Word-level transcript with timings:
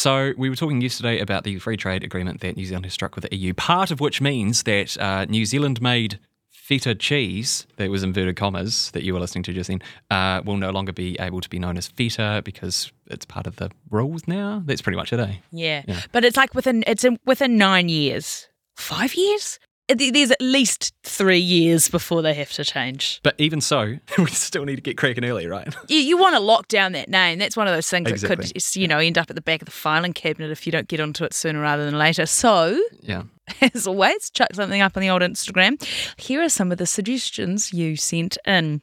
So 0.00 0.32
we 0.38 0.48
were 0.48 0.56
talking 0.56 0.80
yesterday 0.80 1.20
about 1.20 1.44
the 1.44 1.58
free 1.58 1.76
trade 1.76 2.02
agreement 2.04 2.40
that 2.40 2.56
New 2.56 2.64
Zealand 2.64 2.86
has 2.86 2.94
struck 2.94 3.16
with 3.16 3.28
the 3.28 3.36
EU, 3.36 3.52
part 3.52 3.90
of 3.90 4.00
which 4.00 4.22
means 4.22 4.62
that 4.62 4.96
uh, 4.96 5.26
New 5.26 5.44
Zealand 5.44 5.82
made 5.82 6.18
feta 6.48 6.94
cheese, 6.94 7.66
that 7.76 7.90
was 7.90 8.02
inverted 8.02 8.34
commas 8.34 8.90
that 8.92 9.02
you 9.02 9.12
were 9.12 9.20
listening 9.20 9.42
to 9.42 9.52
just 9.52 9.68
then, 9.68 9.82
uh, 10.10 10.40
will 10.42 10.56
no 10.56 10.70
longer 10.70 10.90
be 10.90 11.18
able 11.20 11.42
to 11.42 11.50
be 11.50 11.58
known 11.58 11.76
as 11.76 11.88
feta 11.88 12.40
because 12.46 12.90
it's 13.08 13.26
part 13.26 13.46
of 13.46 13.56
the 13.56 13.70
rules 13.90 14.26
now. 14.26 14.62
That's 14.64 14.80
pretty 14.80 14.96
much 14.96 15.12
it, 15.12 15.20
eh? 15.20 15.34
Yeah. 15.52 15.82
Yeah. 15.86 16.00
But 16.12 16.24
it's 16.24 16.38
like 16.38 16.54
within 16.54 16.82
it's 16.86 17.04
in, 17.04 17.18
within 17.26 17.58
nine 17.58 17.90
years, 17.90 18.48
five 18.76 19.14
years. 19.14 19.58
Th- 19.94 20.12
There's 20.12 20.30
at 20.30 20.40
least 20.40 20.92
three 21.02 21.38
years 21.38 21.88
before 21.88 22.22
they 22.22 22.34
have 22.34 22.52
to 22.52 22.64
change. 22.64 23.20
But 23.22 23.34
even 23.38 23.60
so, 23.60 23.96
we 24.18 24.26
still 24.26 24.64
need 24.64 24.76
to 24.76 24.82
get 24.82 24.96
cracking 24.96 25.24
early, 25.24 25.46
right? 25.46 25.74
You, 25.88 25.98
you 25.98 26.16
want 26.18 26.34
to 26.36 26.40
lock 26.40 26.68
down 26.68 26.92
that 26.92 27.08
name. 27.08 27.38
That's 27.38 27.56
one 27.56 27.66
of 27.68 27.74
those 27.74 27.88
things 27.88 28.10
that 28.20 28.26
could, 28.26 28.42
just, 28.54 28.76
you 28.76 28.88
know, 28.88 28.98
end 28.98 29.18
up 29.18 29.30
at 29.30 29.36
the 29.36 29.42
back 29.42 29.62
of 29.62 29.66
the 29.66 29.72
filing 29.72 30.12
cabinet 30.12 30.50
if 30.50 30.66
you 30.66 30.72
don't 30.72 30.88
get 30.88 31.00
onto 31.00 31.24
it 31.24 31.34
sooner 31.34 31.60
rather 31.60 31.84
than 31.84 31.98
later. 31.98 32.26
So, 32.26 32.80
Yeah. 33.02 33.22
as 33.74 33.86
always, 33.86 34.30
chuck 34.30 34.48
something 34.54 34.80
up 34.80 34.96
on 34.96 35.00
the 35.00 35.10
old 35.10 35.22
Instagram. 35.22 35.82
Here 36.16 36.40
are 36.42 36.48
some 36.48 36.70
of 36.70 36.78
the 36.78 36.86
suggestions 36.86 37.72
you 37.72 37.96
sent 37.96 38.38
in. 38.46 38.80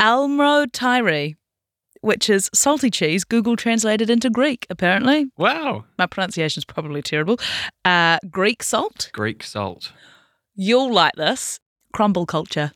Almro 0.00 0.66
Tyree, 0.72 1.36
which 2.00 2.30
is 2.30 2.48
salty 2.54 2.90
cheese, 2.90 3.24
Google 3.24 3.56
translated 3.56 4.08
into 4.10 4.30
Greek, 4.30 4.66
apparently. 4.70 5.26
Wow. 5.36 5.84
My 5.98 6.06
pronunciation's 6.06 6.64
probably 6.64 7.02
terrible. 7.02 7.38
Uh, 7.84 8.18
Greek 8.30 8.62
salt. 8.62 9.10
Greek 9.12 9.42
salt. 9.42 9.92
You'll 10.56 10.92
like 10.92 11.14
this. 11.16 11.60
Crumble 11.92 12.26
culture. 12.26 12.72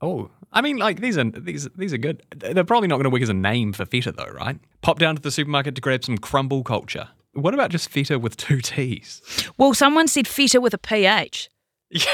Oh, 0.00 0.30
I 0.52 0.62
mean, 0.62 0.78
like 0.78 1.00
these 1.00 1.18
are 1.18 1.24
these 1.24 1.68
these 1.76 1.92
are 1.92 1.98
good. 1.98 2.22
They're 2.34 2.64
probably 2.64 2.88
not 2.88 2.96
going 2.96 3.04
to 3.04 3.10
work 3.10 3.22
as 3.22 3.28
a 3.28 3.34
name 3.34 3.74
for 3.74 3.84
feta, 3.84 4.12
though, 4.12 4.26
right? 4.26 4.58
Pop 4.80 4.98
down 4.98 5.14
to 5.16 5.22
the 5.22 5.30
supermarket 5.30 5.74
to 5.74 5.80
grab 5.80 6.04
some 6.04 6.16
crumble 6.16 6.64
culture. 6.64 7.08
What 7.34 7.52
about 7.52 7.70
just 7.70 7.90
feta 7.90 8.18
with 8.18 8.38
two 8.38 8.60
T's? 8.62 9.20
Well, 9.58 9.74
someone 9.74 10.08
said 10.08 10.26
feta 10.26 10.60
with 10.60 10.72
a 10.72 10.78
PH. 10.78 11.50
yes, 11.90 12.08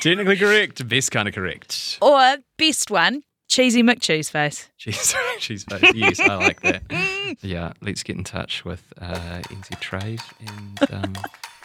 technically 0.00 0.36
correct. 0.36 0.86
Best 0.88 1.10
kind 1.10 1.26
of 1.26 1.34
correct. 1.34 1.98
Or 2.00 2.36
best 2.56 2.90
one, 2.92 3.22
cheesy 3.50 3.82
McCheese 3.82 4.30
face. 4.30 4.70
Cheese, 4.78 5.14
she's 5.38 5.64
face. 5.64 5.92
Yes, 5.94 6.20
I 6.20 6.36
like 6.36 6.62
that. 6.62 6.82
Yeah, 7.42 7.72
let's 7.82 8.02
get 8.02 8.16
in 8.16 8.24
touch 8.24 8.64
with 8.64 8.82
uh, 9.00 9.42
NZ 9.42 9.78
Trade 9.80 10.22
and. 10.46 10.92
Um, 10.92 11.12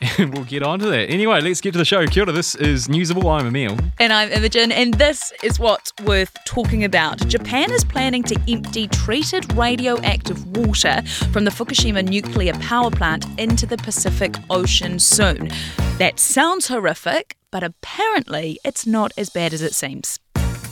and 0.18 0.34
we'll 0.34 0.44
get 0.44 0.62
on 0.62 0.78
to 0.78 0.88
that. 0.88 1.10
Anyway, 1.10 1.40
let's 1.40 1.62
get 1.62 1.72
to 1.72 1.78
the 1.78 1.86
show. 1.86 2.06
Kia 2.06 2.24
ora, 2.24 2.34
this 2.34 2.54
is 2.56 2.90
Newsable. 2.90 3.34
I'm 3.34 3.48
Emile. 3.48 3.78
And 3.98 4.12
I'm 4.12 4.30
Imogen, 4.30 4.74
and 4.74 4.94
this 4.96 5.32
is 5.42 5.58
what's 5.58 5.94
worth 6.04 6.36
talking 6.44 6.84
about. 6.84 7.26
Japan 7.30 7.72
is 7.72 7.86
planning 7.86 8.22
to 8.24 8.38
empty 8.50 8.90
treated 8.90 9.54
radioactive 9.56 10.46
water 10.58 11.02
from 11.32 11.46
the 11.46 11.52
Fukushima 11.52 12.06
nuclear 12.06 12.52
power 12.56 12.92
plant 12.92 13.26
into 13.40 13.66
the 13.66 13.78
Pacific 13.78 14.36
Ocean 14.50 15.00
soon. 15.00 15.50
That 15.98 16.20
sounds 16.20 16.68
horrific, 16.68 17.38
but 17.50 17.64
apparently 17.64 18.60
it's 18.66 18.86
not 18.86 19.14
as 19.18 19.30
bad 19.30 19.54
as 19.54 19.62
it 19.62 19.74
seems. 19.74 20.20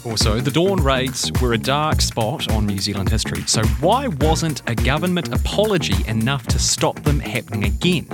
Also, 0.05 0.41
the 0.41 0.51
Dawn 0.51 0.83
raids 0.83 1.31
were 1.41 1.53
a 1.53 1.57
dark 1.57 2.01
spot 2.01 2.51
on 2.51 2.65
New 2.65 2.77
Zealand 2.77 3.09
history, 3.09 3.41
so 3.47 3.63
why 3.79 4.07
wasn't 4.07 4.61
a 4.69 4.75
government 4.75 5.33
apology 5.33 6.05
enough 6.07 6.45
to 6.47 6.59
stop 6.59 7.01
them 7.03 7.21
happening 7.21 7.63
again? 7.63 8.05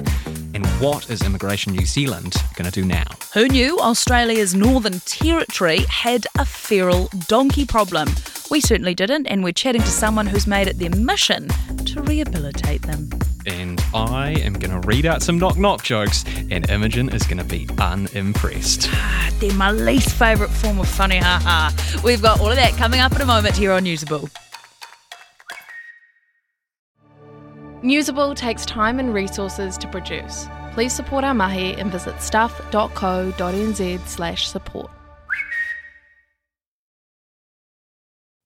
And 0.53 0.65
what 0.79 1.09
is 1.09 1.23
Immigration 1.23 1.73
New 1.73 1.87
Zealand 1.87 2.35
going 2.55 2.69
to 2.69 2.81
do 2.81 2.85
now? 2.85 3.05
Who 3.33 3.47
knew 3.47 3.79
Australia's 3.79 4.53
Northern 4.53 4.99
Territory 5.01 5.79
had 5.89 6.27
a 6.37 6.45
feral 6.45 7.09
donkey 7.27 7.65
problem? 7.65 8.07
We 8.51 8.61
certainly 8.61 8.93
didn't, 8.93 9.25
and 9.25 9.43
we're 9.43 9.53
chatting 9.53 9.81
to 9.81 9.87
someone 9.87 10.27
who's 10.27 10.45
made 10.45 10.67
it 10.67 10.77
their 10.77 10.91
mission 10.91 11.47
to 11.85 12.01
rehabilitate 12.03 12.83
them. 12.83 13.09
And 13.51 13.83
I 13.93 14.31
am 14.41 14.53
going 14.53 14.79
to 14.79 14.87
read 14.87 15.05
out 15.05 15.21
some 15.21 15.37
knock 15.39 15.57
knock 15.57 15.83
jokes, 15.83 16.23
and 16.51 16.69
Imogen 16.69 17.09
is 17.09 17.23
going 17.23 17.37
to 17.39 17.43
be 17.43 17.67
unimpressed. 17.79 18.87
Ah, 18.91 19.29
They're 19.39 19.53
my 19.53 19.71
least 19.71 20.11
favourite 20.15 20.51
form 20.51 20.79
of 20.79 20.87
funny 20.87 21.17
haha. 21.17 21.71
We've 22.03 22.21
got 22.21 22.39
all 22.39 22.49
of 22.49 22.55
that 22.57 22.73
coming 22.73 22.99
up 22.99 23.15
in 23.15 23.21
a 23.21 23.25
moment 23.25 23.55
here 23.57 23.71
on 23.71 23.85
Usable. 23.85 24.29
Newsable 27.83 28.35
takes 28.35 28.65
time 28.65 28.99
and 28.99 29.13
resources 29.13 29.77
to 29.77 29.87
produce. 29.87 30.47
Please 30.73 30.93
support 30.93 31.23
our 31.23 31.33
mahi 31.33 31.73
and 31.75 31.91
visit 31.91 32.21
stuff.co.nz 32.21 34.07
slash 34.07 34.47
support. 34.47 34.91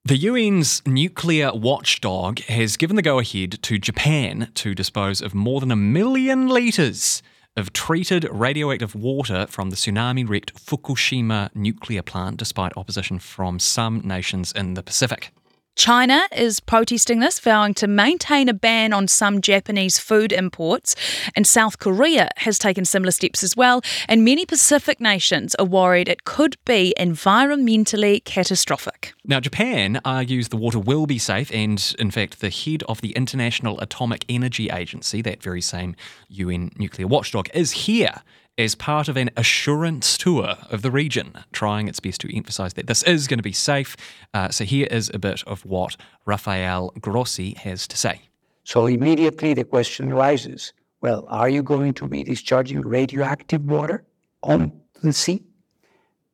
The 0.06 0.28
UN's 0.28 0.81
nuclear 0.86 1.53
watchdog 1.53 2.41
has 2.41 2.75
given 2.75 2.97
the 2.97 3.02
go 3.02 3.19
ahead 3.19 3.64
to 3.64 3.80
Japan 3.80 4.52
to 4.56 4.75
dispose 4.75 5.22
of 5.22 5.34
more 5.34 5.62
than 5.62 5.72
a 5.72 5.78
million 5.78 6.50
litres 6.50 7.24
of 7.56 7.72
treated 7.72 8.28
radioactive 8.30 8.96
water 8.96 9.47
from 9.47 9.69
the 9.69 9.78
tsunami 9.78 10.28
wrecked 10.28 10.56
Fukushima 10.56 11.56
nuclear 11.56 12.02
plant, 12.02 12.36
despite 12.36 12.75
opposition 12.75 13.18
from 13.18 13.59
some 13.59 14.02
nations 14.03 14.52
in 14.52 14.74
the 14.74 14.84
Pacific. 14.84 15.31
China 15.75 16.28
is 16.31 16.59
protesting 16.59 17.19
this, 17.19 17.39
vowing 17.39 17.73
to 17.73 17.88
maintain 17.88 18.47
a 18.47 18.53
ban 18.53 18.94
on 18.94 19.07
some 19.07 19.41
Japanese 19.41 19.97
food 19.97 20.31
imports, 20.31 20.95
and 21.35 21.47
South 21.47 21.79
Korea 21.79 22.29
has 22.38 22.59
taken 22.59 22.85
similar 22.85 23.11
steps 23.11 23.44
as 23.44 23.57
well. 23.57 23.81
And 24.07 24.23
many 24.23 24.45
Pacific 24.45 25.01
nations 25.01 25.56
are 25.56 25.66
worried 25.66 26.07
it 26.07 26.25
could 26.25 26.57
be 26.66 26.94
environmentally 27.00 28.23
catastrophic. 28.23 29.13
Now, 29.25 29.39
Japan 29.39 30.00
argues 30.06 30.50
the 30.50 30.57
water 30.57 30.79
will 30.79 31.07
be 31.07 31.17
safe, 31.17 31.51
and 31.51 31.95
in 31.97 32.11
fact, 32.11 32.40
the 32.40 32.51
head 32.51 32.84
of 32.84 33.01
the 33.01 33.11
International 33.11 33.79
Atomic 33.79 34.25
Energy 34.29 34.69
Agency, 34.69 35.22
that 35.23 35.41
very 35.41 35.61
same 35.61 35.95
UN 36.29 36.72
nuclear 36.78 37.07
watchdog, 37.07 37.50
is 37.53 37.72
here 37.72 38.22
as 38.58 38.75
part 38.75 39.08
of 39.08 39.18
an 39.18 39.30
assurance 39.36 40.18
tour 40.18 40.56
of 40.69 40.81
the 40.81 40.91
region, 40.91 41.34
trying 41.52 41.88
its 41.88 42.00
best 42.00 42.22
to 42.22 42.36
emphasise 42.36 42.74
that 42.74 42.88
this 42.88 43.03
is 43.03 43.28
going 43.28 43.40
to 43.40 43.44
be 43.44 43.52
safe. 43.52 43.96
Uh, 44.34 44.50
so, 44.50 44.64
here 44.64 44.88
is 44.91 45.09
a 45.14 45.19
bit 45.19 45.44
of 45.47 45.66
what 45.66 45.96
Rafael 46.25 46.94
Grossi 47.02 47.53
has 47.56 47.88
to 47.88 47.97
say. 47.97 48.30
So 48.64 48.86
immediately 48.86 49.53
the 49.53 49.66
question 49.66 50.12
arises 50.12 50.74
well, 51.02 51.25
are 51.28 51.50
you 51.50 51.62
going 51.62 51.94
to 51.96 52.08
be 52.08 52.24
discharging 52.24 52.80
radioactive 52.80 53.66
water 53.66 54.06
on 54.41 54.72
the 55.02 55.12
sea? 55.12 55.44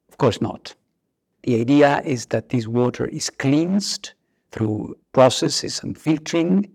Of 0.09 0.19
course 0.19 0.41
not. 0.41 0.75
The 1.41 1.59
idea 1.59 2.03
is 2.05 2.27
that 2.27 2.49
this 2.49 2.67
water 2.67 3.07
is 3.07 3.31
cleansed 3.31 4.11
through 4.51 4.95
processes 5.11 5.81
and 5.81 5.97
filtering, 5.97 6.71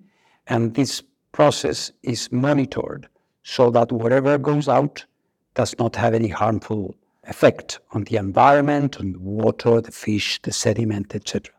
and 0.49 0.75
this 0.75 1.05
process 1.31 1.93
is 2.03 2.32
monitored 2.32 3.06
so 3.44 3.71
that 3.71 3.93
whatever 3.93 4.38
goes 4.38 4.69
out 4.69 5.05
does 5.54 5.75
not 5.78 5.97
have 5.97 6.15
any 6.15 6.28
harmful 6.28 6.94
effect 7.26 7.81
on 7.92 8.04
the 8.04 8.16
environment, 8.16 8.98
on 8.98 9.12
the 9.12 9.19
water, 9.19 9.81
the 9.81 9.92
fish, 9.92 10.41
the 10.42 10.53
sediment, 10.53 11.15
etc. 11.15 11.54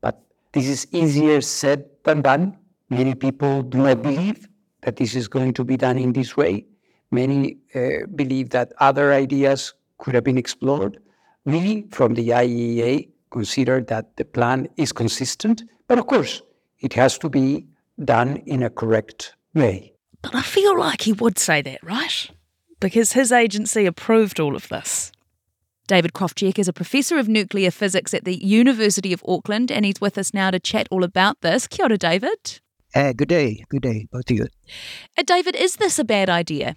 But 0.00 0.20
this 0.52 0.68
is 0.68 0.86
easier 0.92 1.40
said 1.40 1.86
than 2.04 2.22
done. 2.22 2.56
Many 2.90 3.14
people 3.14 3.62
do 3.62 3.78
not 3.78 4.02
believe 4.02 4.48
that 4.82 4.96
this 4.96 5.14
is 5.14 5.28
going 5.28 5.54
to 5.54 5.64
be 5.64 5.76
done 5.76 5.98
in 5.98 6.12
this 6.12 6.36
way. 6.36 6.66
Many 7.10 7.58
uh, 7.74 8.06
believe 8.14 8.50
that 8.50 8.72
other 8.78 9.12
ideas 9.12 9.74
could 9.98 10.14
have 10.14 10.24
been 10.24 10.38
explored. 10.38 10.98
We, 11.44 11.86
from 11.90 12.14
the 12.14 12.28
IAEA, 12.28 13.08
consider 13.30 13.80
that 13.82 14.16
the 14.16 14.24
plan 14.24 14.68
is 14.76 14.92
consistent, 14.92 15.64
but 15.88 15.98
of 15.98 16.06
course, 16.06 16.42
it 16.80 16.92
has 16.94 17.18
to 17.18 17.28
be 17.28 17.66
done 18.04 18.36
in 18.46 18.62
a 18.62 18.70
correct 18.70 19.34
way. 19.54 19.92
But 20.22 20.34
I 20.34 20.42
feel 20.42 20.78
like 20.78 21.02
he 21.02 21.12
would 21.12 21.38
say 21.38 21.62
that, 21.62 21.82
right? 21.82 22.30
Because 22.80 23.12
his 23.12 23.32
agency 23.32 23.86
approved 23.86 24.38
all 24.38 24.54
of 24.54 24.68
this. 24.68 25.12
David 25.86 26.12
Krofcheck 26.12 26.58
is 26.58 26.68
a 26.68 26.72
professor 26.72 27.16
of 27.16 27.28
nuclear 27.28 27.70
physics 27.70 28.12
at 28.12 28.24
the 28.24 28.44
University 28.44 29.12
of 29.12 29.22
Auckland, 29.26 29.70
and 29.70 29.84
he's 29.84 30.00
with 30.00 30.18
us 30.18 30.34
now 30.34 30.50
to 30.50 30.58
chat 30.58 30.88
all 30.90 31.04
about 31.04 31.40
this. 31.42 31.66
Kia 31.68 31.86
ora, 31.86 31.96
David. 31.96 32.60
Uh, 32.94 33.12
good 33.12 33.28
day. 33.28 33.64
Good 33.68 33.82
day, 33.82 34.08
both 34.10 34.30
of 34.30 34.36
you. 34.36 34.46
Uh, 35.16 35.22
David, 35.24 35.54
is 35.54 35.76
this 35.76 35.98
a 35.98 36.04
bad 36.04 36.28
idea? 36.28 36.74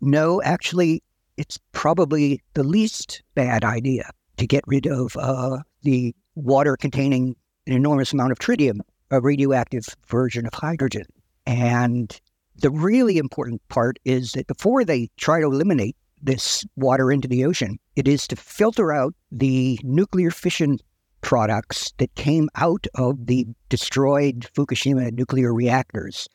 No, 0.00 0.40
actually, 0.42 1.02
it's 1.36 1.58
probably 1.72 2.40
the 2.54 2.62
least 2.62 3.22
bad 3.34 3.64
idea 3.64 4.10
to 4.36 4.46
get 4.46 4.64
rid 4.66 4.86
of 4.86 5.16
uh, 5.16 5.58
the 5.82 6.14
water 6.34 6.76
containing 6.76 7.34
an 7.66 7.72
enormous 7.72 8.12
amount 8.12 8.32
of 8.32 8.38
tritium, 8.38 8.80
a 9.10 9.20
radioactive 9.20 9.84
version 10.06 10.46
of 10.46 10.54
hydrogen. 10.54 11.06
And 11.46 12.20
the 12.56 12.70
really 12.70 13.18
important 13.18 13.66
part 13.68 13.98
is 14.04 14.32
that 14.32 14.46
before 14.46 14.84
they 14.84 15.10
try 15.16 15.40
to 15.40 15.46
eliminate 15.46 15.96
this 16.22 16.64
water 16.76 17.10
into 17.10 17.28
the 17.28 17.44
ocean, 17.44 17.78
it 17.96 18.06
is 18.06 18.26
to 18.28 18.36
filter 18.36 18.92
out 18.92 19.14
the 19.30 19.78
nuclear 19.82 20.30
fission 20.30 20.78
products 21.20 21.92
that 21.98 22.14
came 22.14 22.48
out 22.56 22.86
of 22.94 23.26
the 23.26 23.46
destroyed 23.68 24.48
Fukushima 24.56 25.12
nuclear 25.12 25.52
reactors. 25.52 26.28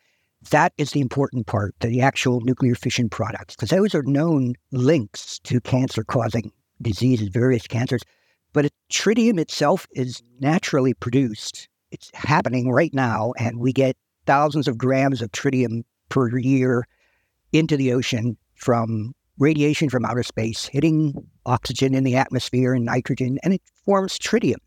That 0.49 0.73
is 0.77 0.91
the 0.91 1.01
important 1.01 1.47
part, 1.47 1.75
the 1.79 2.01
actual 2.01 2.41
nuclear 2.41 2.75
fission 2.75 3.09
products, 3.09 3.55
because 3.55 3.69
those 3.69 3.95
are 3.95 4.03
known 4.03 4.55
links 4.71 5.39
to 5.39 5.59
cancer 5.59 6.03
causing 6.03 6.51
diseases, 6.81 7.29
various 7.29 7.67
cancers. 7.67 8.01
But 8.53 8.65
it, 8.65 8.73
tritium 8.91 9.39
itself 9.39 9.87
is 9.91 10.21
naturally 10.39 10.93
produced 10.93 11.67
it's 11.91 12.11
happening 12.13 12.71
right 12.71 12.93
now, 12.93 13.33
and 13.37 13.59
we 13.59 13.71
get 13.71 13.97
thousands 14.25 14.67
of 14.67 14.77
grams 14.77 15.21
of 15.21 15.31
tritium 15.31 15.83
per 16.09 16.37
year 16.37 16.87
into 17.53 17.77
the 17.77 17.93
ocean 17.93 18.37
from 18.55 19.13
radiation 19.37 19.89
from 19.89 20.05
outer 20.05 20.23
space 20.23 20.65
hitting 20.65 21.13
oxygen 21.45 21.93
in 21.93 22.03
the 22.03 22.15
atmosphere 22.15 22.73
and 22.73 22.85
nitrogen, 22.85 23.37
and 23.43 23.53
it 23.53 23.61
forms 23.85 24.17
tritium. 24.17 24.57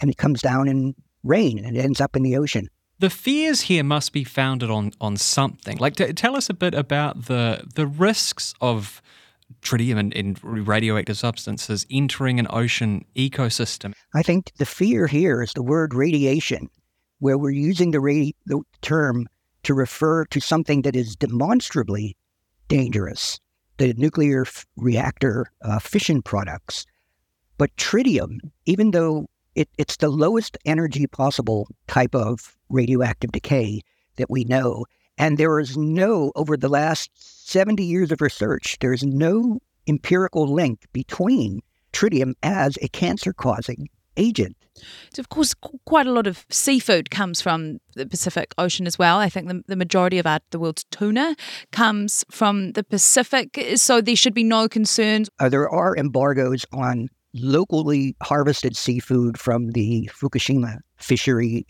And 0.00 0.10
it 0.10 0.16
comes 0.16 0.42
down 0.42 0.68
in 0.68 0.94
rain 1.22 1.64
and 1.64 1.76
it 1.76 1.80
ends 1.80 2.00
up 2.00 2.16
in 2.16 2.22
the 2.22 2.36
ocean. 2.36 2.68
The 2.98 3.10
fears 3.10 3.62
here 3.62 3.84
must 3.84 4.12
be 4.12 4.24
founded 4.24 4.70
on 4.70 4.92
on 5.00 5.16
something. 5.16 5.78
Like, 5.78 5.96
t- 5.96 6.12
tell 6.12 6.36
us 6.36 6.48
a 6.48 6.54
bit 6.54 6.74
about 6.74 7.26
the 7.26 7.64
the 7.74 7.86
risks 7.86 8.54
of 8.60 9.02
tritium 9.62 9.98
and, 9.98 10.14
and, 10.14 10.38
radioactive 10.42 11.16
substances 11.16 11.86
entering 11.90 12.38
an 12.38 12.46
ocean 12.50 13.04
ecosystem. 13.14 13.92
I 14.14 14.22
think 14.22 14.52
the 14.58 14.66
fear 14.66 15.06
here 15.06 15.42
is 15.42 15.52
the 15.52 15.62
word 15.62 15.94
radiation, 15.94 16.70
where 17.18 17.36
we're 17.36 17.50
using 17.50 17.90
the, 17.90 18.34
the 18.46 18.62
term 18.80 19.26
to 19.64 19.74
refer 19.74 20.24
to 20.26 20.40
something 20.40 20.82
that 20.82 20.96
is 20.96 21.16
demonstrably 21.16 22.16
dangerous, 22.68 23.40
the 23.78 23.92
nuclear 23.94 24.42
f- 24.42 24.66
reactor 24.76 25.46
uh, 25.62 25.78
fission 25.78 26.22
products. 26.22 26.86
But 27.58 27.74
tritium, 27.76 28.38
even 28.66 28.92
though 28.92 29.26
it, 29.54 29.68
it's 29.78 29.96
the 29.96 30.08
lowest 30.08 30.58
energy 30.64 31.06
possible 31.06 31.68
type 31.86 32.14
of 32.14 32.56
radioactive 32.68 33.32
decay 33.32 33.80
that 34.16 34.30
we 34.30 34.44
know. 34.44 34.84
And 35.16 35.38
there 35.38 35.60
is 35.60 35.76
no, 35.76 36.32
over 36.34 36.56
the 36.56 36.68
last 36.68 37.10
70 37.48 37.84
years 37.84 38.10
of 38.10 38.20
research, 38.20 38.78
there 38.80 38.92
is 38.92 39.04
no 39.04 39.60
empirical 39.86 40.52
link 40.52 40.86
between 40.92 41.60
tritium 41.92 42.34
as 42.42 42.76
a 42.82 42.88
cancer 42.88 43.32
causing 43.32 43.88
agent. 44.16 44.56
So, 45.12 45.20
of 45.20 45.28
course, 45.28 45.54
quite 45.86 46.06
a 46.06 46.12
lot 46.12 46.26
of 46.26 46.44
seafood 46.50 47.10
comes 47.10 47.40
from 47.40 47.78
the 47.94 48.06
Pacific 48.06 48.54
Ocean 48.58 48.86
as 48.86 48.98
well. 48.98 49.18
I 49.18 49.28
think 49.28 49.48
the, 49.48 49.62
the 49.66 49.76
majority 49.76 50.18
of 50.18 50.26
our, 50.26 50.40
the 50.50 50.58
world's 50.58 50.84
tuna 50.90 51.36
comes 51.70 52.24
from 52.30 52.72
the 52.72 52.82
Pacific. 52.82 53.58
So, 53.76 54.00
there 54.00 54.16
should 54.16 54.34
be 54.34 54.44
no 54.44 54.68
concerns. 54.68 55.30
Uh, 55.38 55.48
there 55.48 55.68
are 55.68 55.96
embargoes 55.96 56.66
on 56.72 57.08
locally 57.34 58.16
harvested 58.22 58.76
seafood 58.76 59.38
from 59.38 59.70
the 59.70 60.10
Fukushima 60.12 60.78
fishery 60.96 61.66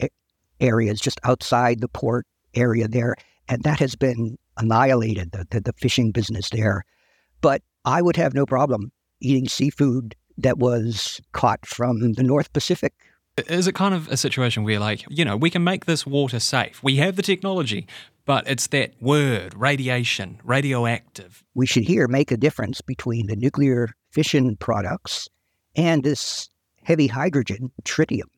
areas 0.61 1.00
just 1.00 1.20
outside 1.25 1.81
the 1.81 1.88
port 1.88 2.26
area 2.55 2.88
there. 2.88 3.17
And 3.49 3.62
that 3.64 3.81
has 3.81 3.94
been 3.94 4.38
annihilated, 4.56 5.32
the, 5.32 5.46
the, 5.50 5.61
the 5.61 5.73
fishing 5.75 6.11
business 6.11 6.50
there. 6.50 6.85
But 7.41 7.62
I 7.85 8.00
would 8.00 8.17
have 8.17 8.35
no 8.35 8.46
problem 8.46 8.93
eating 9.20 9.49
seafood 9.49 10.14
that 10.38 10.58
was 10.58 11.20
caught 11.32 11.64
from 11.66 12.12
the 12.12 12.22
North 12.22 12.52
Pacific. 12.52 12.92
Is 13.48 13.66
it 13.66 13.75
kind 13.75 13.94
of 13.94 14.08
a 14.08 14.16
situation 14.16 14.62
where, 14.62 14.78
like, 14.78 15.04
you 15.08 15.25
know, 15.25 15.36
we 15.36 15.50
can 15.50 15.64
make 15.64 15.86
this 15.86 16.06
water 16.06 16.38
safe? 16.38 16.82
We 16.82 16.96
have 16.96 17.16
the 17.16 17.22
technology, 17.22 17.86
but 18.26 18.48
it's 18.48 18.69
that 18.69 18.92
word, 19.00 19.54
radiation, 19.56 20.40
radioactive. 20.44 21.42
We 21.54 21.66
should 21.66 21.84
here 21.84 22.06
make 22.06 22.31
a 22.31 22.36
difference 22.36 22.81
between 22.81 23.26
the 23.26 23.36
nuclear 23.36 23.88
fission 24.10 24.56
products 24.56 25.28
and 25.75 26.04
this 26.04 26.48
heavy 26.84 27.08
hydrogen, 27.08 27.72
tritium, 27.82 28.28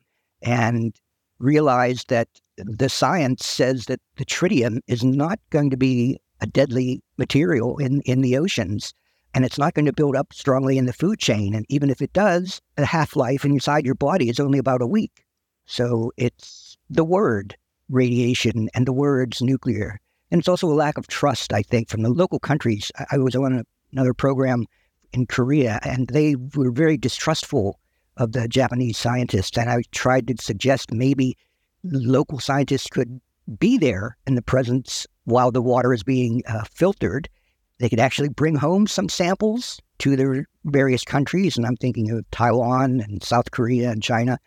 and 0.41 0.95
realize 1.39 2.03
that 2.07 2.27
the 2.57 2.89
science 2.89 3.45
says 3.45 3.85
that 3.85 4.01
the 4.15 4.25
tritium 4.25 4.79
is 4.87 5.03
not 5.03 5.39
going 5.51 5.69
to 5.69 5.77
be 5.77 6.19
a 6.41 6.47
deadly 6.47 7.03
material 7.17 7.77
in, 7.77 8.01
in 8.01 8.21
the 8.21 8.37
oceans 8.37 8.93
and 9.37 9.45
it's 9.45 9.59
not 9.59 9.75
going 9.75 9.85
to 9.85 9.93
build 9.93 10.15
up 10.15 10.33
strongly 10.33 10.79
in 10.79 10.87
the 10.87 10.93
food 10.93 11.19
chain. 11.19 11.53
And 11.53 11.63
even 11.69 11.91
if 11.91 12.01
it 12.01 12.11
does, 12.11 12.59
the 12.75 12.87
half 12.87 13.15
life 13.15 13.45
inside 13.45 13.85
your 13.85 13.93
body 13.93 14.29
is 14.29 14.39
only 14.39 14.57
about 14.57 14.81
a 14.81 14.87
week. 14.87 15.23
So 15.67 16.11
it's 16.17 16.75
the 16.89 17.03
word 17.03 17.55
radiation 17.87 18.67
and 18.73 18.87
the 18.87 18.93
words 18.93 19.39
nuclear. 19.39 19.99
And 20.31 20.39
it's 20.39 20.47
also 20.47 20.65
a 20.67 20.73
lack 20.73 20.97
of 20.97 21.05
trust, 21.05 21.53
I 21.53 21.61
think, 21.61 21.87
from 21.87 22.01
the 22.01 22.09
local 22.09 22.39
countries. 22.39 22.91
I 23.11 23.19
was 23.19 23.35
on 23.35 23.63
another 23.93 24.15
program 24.15 24.65
in 25.13 25.27
Korea, 25.27 25.79
and 25.83 26.07
they 26.07 26.35
were 26.55 26.71
very 26.71 26.97
distrustful 26.97 27.79
of 28.15 28.31
the 28.31 28.47
Japanese 28.47 28.97
scientists. 28.97 29.55
And 29.55 29.69
I 29.69 29.83
tried 29.91 30.25
to 30.29 30.35
suggest 30.41 30.91
maybe 30.91 31.37
local 31.83 32.39
scientists 32.39 32.87
could 32.87 33.21
be 33.59 33.77
there 33.77 34.17
in 34.25 34.33
the 34.33 34.41
presence 34.41 35.05
while 35.25 35.51
the 35.51 35.61
water 35.61 35.93
is 35.93 36.01
being 36.01 36.41
uh, 36.47 36.63
filtered. 36.73 37.29
They 37.79 37.89
could 37.89 37.99
actually 37.99 38.29
bring 38.29 38.55
home 38.55 38.87
some 38.87 39.09
samples 39.09 39.79
to 39.99 40.15
their 40.15 40.45
various 40.65 41.03
countries, 41.03 41.57
and 41.57 41.65
I'm 41.65 41.75
thinking 41.75 42.11
of 42.11 42.29
Taiwan 42.31 43.01
and 43.01 43.23
South 43.23 43.51
Korea 43.51 43.91
and 43.91 44.01
China, 44.01 44.39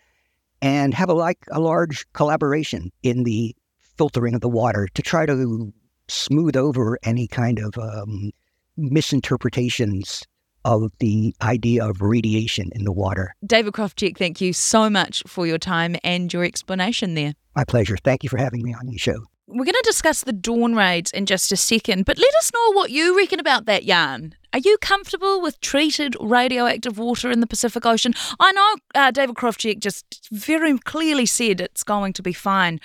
and 0.61 0.93
have 0.93 1.09
a 1.09 1.13
like 1.13 1.39
a 1.51 1.59
large 1.59 2.05
collaboration 2.13 2.91
in 3.03 3.23
the 3.23 3.55
filtering 3.97 4.35
of 4.35 4.41
the 4.41 4.49
water 4.49 4.87
to 4.93 5.01
try 5.01 5.25
to 5.25 5.73
smooth 6.07 6.55
over 6.55 6.97
any 7.03 7.27
kind 7.27 7.59
of 7.59 7.77
um, 7.77 8.31
misinterpretations 8.77 10.23
of 10.63 10.91
the 10.99 11.33
idea 11.41 11.83
of 11.83 12.01
radiation 12.01 12.69
in 12.73 12.83
the 12.83 12.91
water. 12.91 13.33
David 13.45 13.73
Krofcheck, 13.73 14.17
thank 14.17 14.41
you 14.41 14.53
so 14.53 14.89
much 14.89 15.23
for 15.25 15.47
your 15.47 15.57
time 15.57 15.95
and 16.03 16.31
your 16.31 16.43
explanation 16.43 17.15
there. 17.15 17.33
My 17.55 17.63
pleasure. 17.63 17.97
Thank 17.97 18.23
you 18.23 18.29
for 18.29 18.37
having 18.37 18.61
me 18.61 18.73
on 18.73 18.87
your 18.87 18.99
show. 18.99 19.25
We're 19.51 19.65
going 19.65 19.73
to 19.73 19.83
discuss 19.85 20.21
the 20.23 20.31
dawn 20.31 20.75
raids 20.75 21.11
in 21.11 21.25
just 21.25 21.51
a 21.51 21.57
second, 21.57 22.05
but 22.05 22.17
let 22.17 22.33
us 22.35 22.51
know 22.53 22.71
what 22.73 22.89
you 22.89 23.17
reckon 23.17 23.39
about 23.39 23.65
that 23.65 23.83
yarn. 23.83 24.33
Are 24.53 24.59
you 24.59 24.77
comfortable 24.79 25.41
with 25.41 25.59
treated 25.59 26.15
radioactive 26.19 26.97
water 26.97 27.29
in 27.29 27.41
the 27.41 27.47
Pacific 27.47 27.85
Ocean? 27.85 28.13
I 28.39 28.51
know 28.51 28.75
uh, 28.95 29.11
David 29.11 29.35
Krofcheck 29.35 29.79
just 29.79 30.27
very 30.31 30.77
clearly 30.77 31.25
said 31.25 31.59
it's 31.59 31.83
going 31.83 32.13
to 32.13 32.21
be 32.21 32.33
fine, 32.33 32.79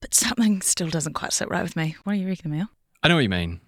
but 0.00 0.12
something 0.14 0.60
still 0.60 0.88
doesn't 0.88 1.14
quite 1.14 1.32
sit 1.32 1.48
right 1.48 1.62
with 1.62 1.76
me. 1.76 1.96
What 2.04 2.12
do 2.14 2.18
you 2.18 2.28
reckon, 2.28 2.52
Emile? 2.52 2.68
I 3.02 3.08
know 3.08 3.14
what 3.14 3.22
you 3.22 3.28
mean. 3.28 3.60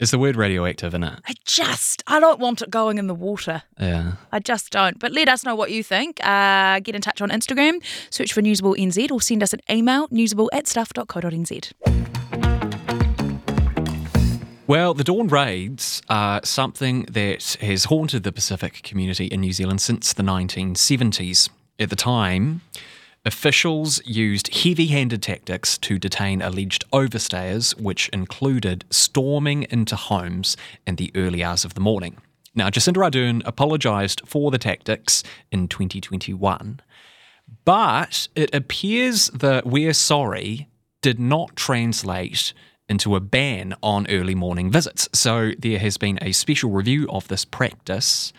Is 0.00 0.10
the 0.10 0.18
word 0.18 0.34
radioactive 0.34 0.94
in 0.94 1.04
it? 1.04 1.20
I 1.28 1.34
just, 1.44 2.02
I 2.06 2.20
don't 2.20 2.40
want 2.40 2.62
it 2.62 2.70
going 2.70 2.96
in 2.96 3.06
the 3.06 3.14
water. 3.14 3.64
Yeah. 3.78 4.12
I 4.32 4.38
just 4.38 4.70
don't. 4.70 4.98
But 4.98 5.12
let 5.12 5.28
us 5.28 5.44
know 5.44 5.54
what 5.54 5.70
you 5.70 5.82
think. 5.82 6.26
Uh, 6.26 6.80
get 6.80 6.94
in 6.94 7.02
touch 7.02 7.20
on 7.20 7.28
Instagram, 7.28 7.82
search 8.08 8.32
for 8.32 8.40
Newsable 8.40 8.74
NZ, 8.78 9.10
or 9.12 9.20
send 9.20 9.42
us 9.42 9.52
an 9.52 9.60
email, 9.68 10.08
newsable 10.08 10.48
at 10.54 10.66
stuff.co.nz. 10.66 11.72
Well, 14.66 14.94
the 14.94 15.04
dawn 15.04 15.28
raids 15.28 16.00
are 16.08 16.40
something 16.44 17.02
that 17.10 17.58
has 17.60 17.84
haunted 17.84 18.22
the 18.22 18.32
Pacific 18.32 18.82
community 18.82 19.26
in 19.26 19.42
New 19.42 19.52
Zealand 19.52 19.82
since 19.82 20.14
the 20.14 20.22
1970s. 20.22 21.50
At 21.78 21.90
the 21.90 21.96
time, 21.96 22.62
Officials 23.26 24.00
used 24.06 24.54
heavy 24.54 24.86
handed 24.86 25.22
tactics 25.22 25.76
to 25.78 25.98
detain 25.98 26.40
alleged 26.40 26.90
overstayers, 26.90 27.78
which 27.78 28.08
included 28.10 28.86
storming 28.88 29.66
into 29.68 29.94
homes 29.94 30.56
in 30.86 30.96
the 30.96 31.12
early 31.14 31.44
hours 31.44 31.66
of 31.66 31.74
the 31.74 31.80
morning. 31.80 32.16
Now, 32.54 32.70
Jacinda 32.70 32.96
Ardern 32.96 33.42
apologised 33.44 34.22
for 34.24 34.50
the 34.50 34.56
tactics 34.56 35.22
in 35.52 35.68
2021, 35.68 36.80
but 37.66 38.28
it 38.34 38.54
appears 38.54 39.26
that 39.28 39.66
We're 39.66 39.92
Sorry 39.92 40.68
did 41.02 41.20
not 41.20 41.56
translate 41.56 42.54
into 42.88 43.16
a 43.16 43.20
ban 43.20 43.74
on 43.82 44.06
early 44.10 44.34
morning 44.34 44.70
visits. 44.70 45.10
So 45.12 45.52
there 45.58 45.78
has 45.78 45.98
been 45.98 46.18
a 46.22 46.32
special 46.32 46.70
review 46.70 47.06
of 47.10 47.28
this 47.28 47.44
practice. 47.44 48.32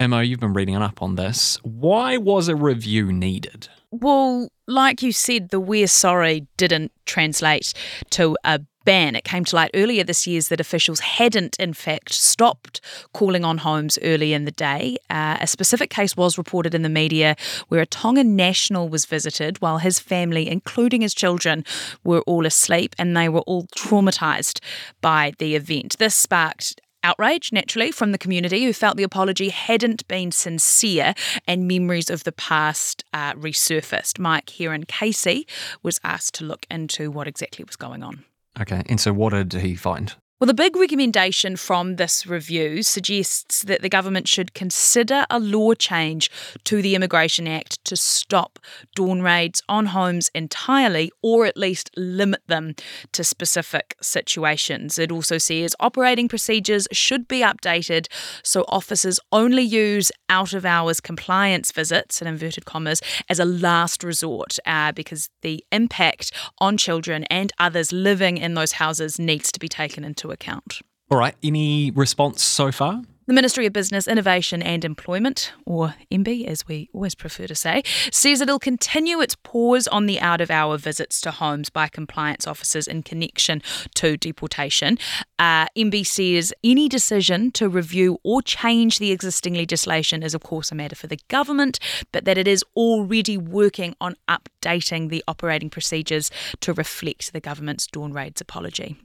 Emma, 0.00 0.22
you've 0.22 0.40
been 0.40 0.52
reading 0.52 0.76
up 0.76 1.02
on 1.02 1.14
this. 1.14 1.58
Why 1.62 2.16
was 2.16 2.48
a 2.48 2.56
review 2.56 3.12
needed? 3.12 3.68
Well, 3.90 4.48
like 4.66 5.02
you 5.02 5.12
said, 5.12 5.50
the 5.50 5.60
We're 5.60 5.86
Sorry 5.86 6.46
didn't 6.56 6.90
translate 7.06 7.74
to 8.10 8.36
a 8.44 8.60
ban. 8.84 9.16
It 9.16 9.24
came 9.24 9.44
to 9.44 9.56
light 9.56 9.70
earlier 9.72 10.04
this 10.04 10.26
year 10.26 10.40
that 10.42 10.60
officials 10.60 11.00
hadn't, 11.00 11.56
in 11.58 11.72
fact, 11.72 12.12
stopped 12.12 12.80
calling 13.12 13.44
on 13.44 13.58
homes 13.58 13.98
early 14.02 14.32
in 14.32 14.44
the 14.44 14.50
day. 14.50 14.96
Uh, 15.08 15.38
a 15.40 15.46
specific 15.46 15.90
case 15.90 16.16
was 16.16 16.36
reported 16.36 16.74
in 16.74 16.82
the 16.82 16.88
media 16.88 17.36
where 17.68 17.80
a 17.80 17.86
Tongan 17.86 18.36
national 18.36 18.88
was 18.88 19.06
visited 19.06 19.60
while 19.62 19.78
his 19.78 19.98
family, 19.98 20.48
including 20.48 21.00
his 21.00 21.14
children, 21.14 21.64
were 22.02 22.20
all 22.22 22.46
asleep 22.46 22.94
and 22.98 23.16
they 23.16 23.28
were 23.28 23.42
all 23.42 23.66
traumatised 23.76 24.60
by 25.00 25.32
the 25.38 25.54
event. 25.54 25.96
This 25.98 26.14
sparked 26.14 26.80
outrage, 27.04 27.52
naturally, 27.52 27.92
from 27.92 28.10
the 28.10 28.18
community 28.18 28.64
who 28.64 28.72
felt 28.72 28.96
the 28.96 29.04
apology 29.04 29.50
hadn't 29.50 30.08
been 30.08 30.32
sincere 30.32 31.14
and 31.46 31.68
memories 31.68 32.10
of 32.10 32.24
the 32.24 32.32
past 32.32 33.04
uh, 33.12 33.34
resurfaced. 33.34 34.18
Mike 34.18 34.50
Heron 34.50 34.84
KC 34.86 35.48
was 35.82 36.00
asked 36.02 36.34
to 36.34 36.44
look 36.44 36.66
into 36.70 37.10
what 37.10 37.28
exactly 37.28 37.64
was 37.64 37.76
going 37.76 38.02
on. 38.02 38.24
Okay, 38.60 38.82
and 38.86 39.00
so 39.00 39.12
what 39.12 39.30
did 39.32 39.52
he 39.52 39.76
find? 39.76 40.14
Well, 40.40 40.48
the 40.48 40.54
big 40.54 40.74
recommendation 40.74 41.54
from 41.54 41.94
this 41.94 42.26
review 42.26 42.82
suggests 42.82 43.62
that 43.62 43.82
the 43.82 43.88
government 43.88 44.26
should 44.26 44.52
consider 44.52 45.24
a 45.30 45.38
law 45.38 45.74
change 45.74 46.28
to 46.64 46.82
the 46.82 46.96
Immigration 46.96 47.46
Act 47.46 47.82
to 47.84 47.94
stop 47.94 48.58
dawn 48.96 49.22
raids 49.22 49.62
on 49.68 49.86
homes 49.86 50.32
entirely 50.34 51.12
or 51.22 51.46
at 51.46 51.56
least 51.56 51.88
limit 51.96 52.42
them 52.48 52.74
to 53.12 53.22
specific 53.22 53.94
situations. 54.02 54.98
It 54.98 55.12
also 55.12 55.38
says 55.38 55.76
operating 55.78 56.26
procedures 56.26 56.88
should 56.90 57.28
be 57.28 57.38
updated 57.38 58.08
so 58.42 58.64
officers 58.66 59.20
only 59.30 59.62
use 59.62 60.10
out 60.28 60.52
of 60.52 60.66
hours 60.66 61.00
compliance 61.00 61.70
visits, 61.70 62.20
in 62.20 62.26
inverted 62.26 62.64
commas, 62.64 63.00
as 63.28 63.38
a 63.38 63.44
last 63.44 64.02
resort 64.02 64.58
uh, 64.66 64.90
because 64.90 65.30
the 65.42 65.64
impact 65.70 66.32
on 66.58 66.76
children 66.76 67.22
and 67.30 67.52
others 67.60 67.92
living 67.92 68.36
in 68.36 68.54
those 68.54 68.72
houses 68.72 69.16
needs 69.16 69.52
to 69.52 69.60
be 69.60 69.68
taken 69.68 70.02
into 70.02 70.23
account. 70.30 70.80
All 71.10 71.18
right. 71.18 71.34
Any 71.42 71.90
response 71.90 72.42
so 72.42 72.72
far? 72.72 73.02
The 73.26 73.32
Ministry 73.32 73.64
of 73.64 73.72
Business, 73.72 74.06
Innovation 74.06 74.60
and 74.62 74.84
Employment, 74.84 75.54
or 75.64 75.94
MBIE 76.12 76.46
as 76.46 76.68
we 76.68 76.90
always 76.92 77.14
prefer 77.14 77.46
to 77.46 77.54
say, 77.54 77.82
says 78.12 78.42
it'll 78.42 78.58
continue 78.58 79.22
its 79.22 79.34
pause 79.34 79.88
on 79.88 80.04
the 80.04 80.20
out 80.20 80.42
of 80.42 80.50
hour 80.50 80.76
visits 80.76 81.22
to 81.22 81.30
homes 81.30 81.70
by 81.70 81.88
compliance 81.88 82.46
officers 82.46 82.86
in 82.86 83.02
connection 83.02 83.62
to 83.94 84.18
deportation. 84.18 84.98
Uh, 85.38 85.68
MBIE 85.74 86.06
says 86.06 86.52
any 86.62 86.86
decision 86.86 87.50
to 87.52 87.66
review 87.66 88.18
or 88.24 88.42
change 88.42 88.98
the 88.98 89.10
existing 89.10 89.54
legislation 89.54 90.22
is, 90.22 90.34
of 90.34 90.42
course, 90.42 90.70
a 90.70 90.74
matter 90.74 90.94
for 90.94 91.06
the 91.06 91.18
government, 91.28 91.78
but 92.12 92.26
that 92.26 92.36
it 92.36 92.46
is 92.46 92.62
already 92.76 93.38
working 93.38 93.96
on 94.02 94.16
updating 94.28 95.08
the 95.08 95.24
operating 95.26 95.70
procedures 95.70 96.30
to 96.60 96.74
reflect 96.74 97.32
the 97.32 97.40
government's 97.40 97.86
Dawn 97.86 98.12
Raids 98.12 98.42
apology. 98.42 98.98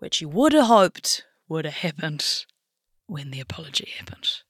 Which 0.00 0.22
you 0.22 0.30
would 0.30 0.54
have 0.54 0.64
hoped 0.64 1.26
would 1.46 1.66
have 1.66 1.74
happened 1.74 2.46
when 3.06 3.30
the 3.30 3.38
apology 3.38 3.86
happened. 3.98 4.40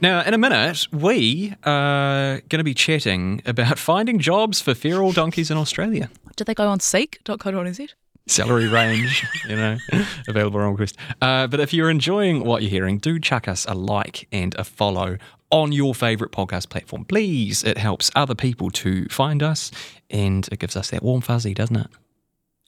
Now, 0.00 0.22
in 0.22 0.32
a 0.32 0.38
minute, 0.38 0.86
we 0.92 1.54
are 1.64 2.40
going 2.48 2.58
to 2.58 2.64
be 2.64 2.74
chatting 2.74 3.42
about 3.44 3.76
finding 3.76 4.20
jobs 4.20 4.60
for 4.60 4.72
feral 4.74 5.10
donkeys 5.10 5.50
in 5.50 5.56
Australia. 5.56 6.08
Did 6.36 6.46
they 6.46 6.54
go 6.54 6.68
on 6.68 6.78
seek.co.nz? 6.78 7.94
Salary 8.28 8.68
range, 8.68 9.26
you 9.48 9.56
know, 9.56 9.76
available 10.28 10.60
on 10.60 10.70
request. 10.70 10.96
Uh, 11.20 11.48
but 11.48 11.58
if 11.58 11.74
you're 11.74 11.90
enjoying 11.90 12.44
what 12.44 12.62
you're 12.62 12.70
hearing, 12.70 12.98
do 12.98 13.18
chuck 13.18 13.48
us 13.48 13.66
a 13.66 13.74
like 13.74 14.28
and 14.30 14.54
a 14.54 14.62
follow 14.62 15.18
on 15.50 15.72
your 15.72 15.92
favourite 15.92 16.30
podcast 16.30 16.68
platform. 16.68 17.04
Please, 17.04 17.64
it 17.64 17.78
helps 17.78 18.12
other 18.14 18.36
people 18.36 18.70
to 18.70 19.06
find 19.06 19.42
us 19.42 19.72
and 20.08 20.48
it 20.52 20.60
gives 20.60 20.76
us 20.76 20.90
that 20.90 21.02
warm 21.02 21.20
fuzzy, 21.20 21.52
doesn't 21.52 21.74
it? 21.74 21.88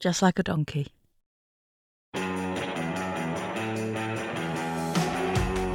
Just 0.01 0.23
like 0.23 0.39
a 0.39 0.43
donkey. 0.43 0.89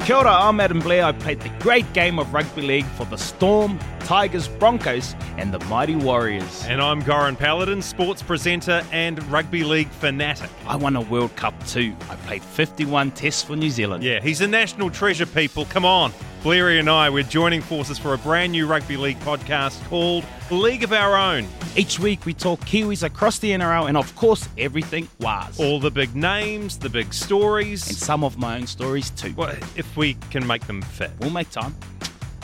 Kia 0.05 0.15
ora, 0.15 0.31
I'm 0.31 0.59
Adam 0.59 0.79
Blair. 0.79 1.03
I 1.05 1.11
played 1.11 1.41
the 1.41 1.49
great 1.59 1.91
game 1.93 2.19
of 2.19 2.31
rugby 2.33 2.61
league 2.61 2.85
for 2.85 3.05
the 3.05 3.17
Storm, 3.17 3.79
Tigers, 3.99 4.47
Broncos, 4.47 5.15
and 5.37 5.51
the 5.53 5.59
Mighty 5.65 5.95
Warriors. 5.95 6.63
And 6.65 6.81
I'm 6.81 7.01
Goran 7.03 7.37
Paladin, 7.37 7.81
sports 7.81 8.21
presenter 8.21 8.83
and 8.91 9.23
rugby 9.31 9.63
league 9.63 9.89
fanatic. 9.89 10.49
I 10.67 10.75
won 10.75 10.95
a 10.95 11.01
World 11.01 11.35
Cup 11.35 11.55
too. 11.67 11.95
I 12.09 12.15
played 12.17 12.43
51 12.43 13.11
tests 13.11 13.43
for 13.43 13.55
New 13.55 13.69
Zealand. 13.71 14.03
Yeah, 14.03 14.19
he's 14.21 14.41
a 14.41 14.47
national 14.47 14.89
treasure, 14.91 15.25
people. 15.25 15.65
Come 15.65 15.85
on. 15.85 16.11
Blairy 16.45 16.77
and 16.77 16.87
I, 16.87 17.09
we're 17.09 17.23
joining 17.23 17.59
forces 17.59 17.97
for 17.97 18.13
a 18.13 18.19
brand 18.19 18.51
new 18.51 18.67
rugby 18.67 18.97
league 18.97 19.19
podcast 19.21 19.83
called 19.85 20.23
League 20.51 20.83
of 20.83 20.93
Our 20.93 21.17
Own. 21.17 21.47
Each 21.75 21.99
week 21.99 22.23
we 22.27 22.35
talk 22.35 22.59
Kiwis 22.59 23.01
across 23.01 23.39
the 23.39 23.49
NRL 23.49 23.87
and, 23.87 23.97
of 23.97 24.15
course, 24.15 24.47
everything 24.55 25.07
was. 25.19 25.59
All 25.59 25.79
the 25.79 25.89
big 25.89 26.15
names, 26.15 26.77
the 26.77 26.87
big 26.87 27.15
stories. 27.15 27.87
And 27.87 27.97
some 27.97 28.23
of 28.23 28.37
my 28.37 28.57
own 28.57 28.67
stories 28.67 29.09
too. 29.09 29.33
Well, 29.35 29.55
if 29.75 29.97
we 29.97 30.13
can 30.29 30.45
make 30.45 30.67
them 30.67 30.83
fit. 30.83 31.09
We'll 31.19 31.31
make 31.31 31.49
time. 31.49 31.75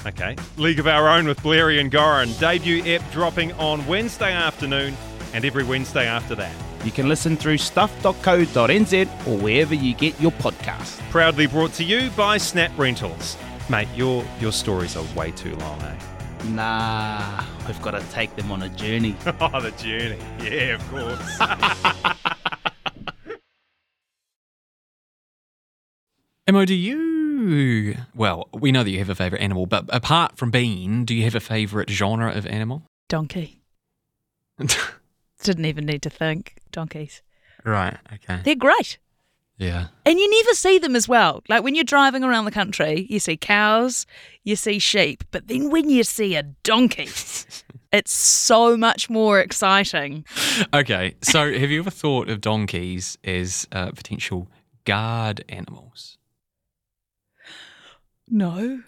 Okay. 0.07 0.35
League 0.57 0.79
of 0.79 0.87
Our 0.87 1.07
Own 1.07 1.27
with 1.27 1.43
Blairy 1.43 1.79
and 1.79 1.91
Goran. 1.91 2.39
Debut 2.39 2.83
ep 2.83 3.03
dropping 3.11 3.51
on 3.53 3.85
Wednesday 3.85 4.33
afternoon 4.33 4.95
and 5.35 5.45
every 5.45 5.63
Wednesday 5.63 6.07
after 6.07 6.33
that. 6.33 6.55
You 6.83 6.91
can 6.91 7.07
listen 7.07 7.37
through 7.37 7.59
stuff.co.nz 7.59 9.27
or 9.27 9.37
wherever 9.37 9.75
you 9.75 9.93
get 9.93 10.19
your 10.19 10.31
podcasts. 10.31 10.97
Proudly 11.11 11.45
brought 11.45 11.73
to 11.73 11.83
you 11.83 12.09
by 12.17 12.39
Snap 12.39 12.71
Rentals. 12.79 13.37
Mate, 13.71 13.87
your 13.95 14.25
your 14.41 14.51
stories 14.51 14.97
are 14.97 15.05
way 15.15 15.31
too 15.31 15.55
long, 15.55 15.81
eh? 15.83 15.95
Nah, 16.49 17.41
we've 17.65 17.81
got 17.81 17.91
to 17.91 18.01
take 18.11 18.35
them 18.35 18.51
on 18.51 18.63
a 18.63 18.67
journey. 18.67 19.15
oh, 19.25 19.61
the 19.61 19.71
journey. 19.81 20.17
Yeah, 20.43 20.75
of 20.75 20.85
course. 20.89 21.39
Emo, 26.49 26.65
do 26.65 26.73
you? 26.73 27.95
Well, 28.13 28.49
we 28.51 28.73
know 28.73 28.83
that 28.83 28.89
you 28.89 28.99
have 28.99 29.09
a 29.09 29.15
favourite 29.15 29.41
animal, 29.41 29.67
but 29.67 29.85
apart 29.87 30.35
from 30.35 30.51
bean, 30.51 31.05
do 31.05 31.15
you 31.15 31.23
have 31.23 31.35
a 31.35 31.39
favourite 31.39 31.89
genre 31.89 32.29
of 32.29 32.45
animal? 32.47 32.83
Donkey. 33.07 33.61
Didn't 35.43 35.63
even 35.63 35.85
need 35.85 36.01
to 36.01 36.09
think. 36.09 36.57
Donkeys. 36.73 37.21
right. 37.63 37.95
Okay. 38.15 38.41
They're 38.43 38.55
great. 38.55 38.97
Yeah. 39.61 39.87
And 40.07 40.17
you 40.17 40.43
never 40.43 40.55
see 40.55 40.79
them 40.79 40.95
as 40.95 41.07
well. 41.07 41.43
Like 41.47 41.63
when 41.63 41.75
you're 41.75 41.83
driving 41.83 42.23
around 42.23 42.45
the 42.45 42.51
country, 42.51 43.05
you 43.11 43.19
see 43.19 43.37
cows, 43.37 44.07
you 44.43 44.55
see 44.55 44.79
sheep, 44.79 45.23
but 45.29 45.47
then 45.47 45.69
when 45.69 45.87
you 45.87 46.03
see 46.03 46.35
a 46.35 46.41
donkey, 46.41 47.09
it's 47.93 48.11
so 48.11 48.75
much 48.75 49.07
more 49.07 49.39
exciting. 49.39 50.25
Okay. 50.73 51.13
So, 51.21 51.53
have 51.53 51.69
you 51.69 51.81
ever 51.81 51.91
thought 51.91 52.27
of 52.27 52.41
donkeys 52.41 53.19
as 53.23 53.67
uh, 53.71 53.91
potential 53.91 54.47
guard 54.85 55.45
animals? 55.47 56.17
No. 58.31 58.81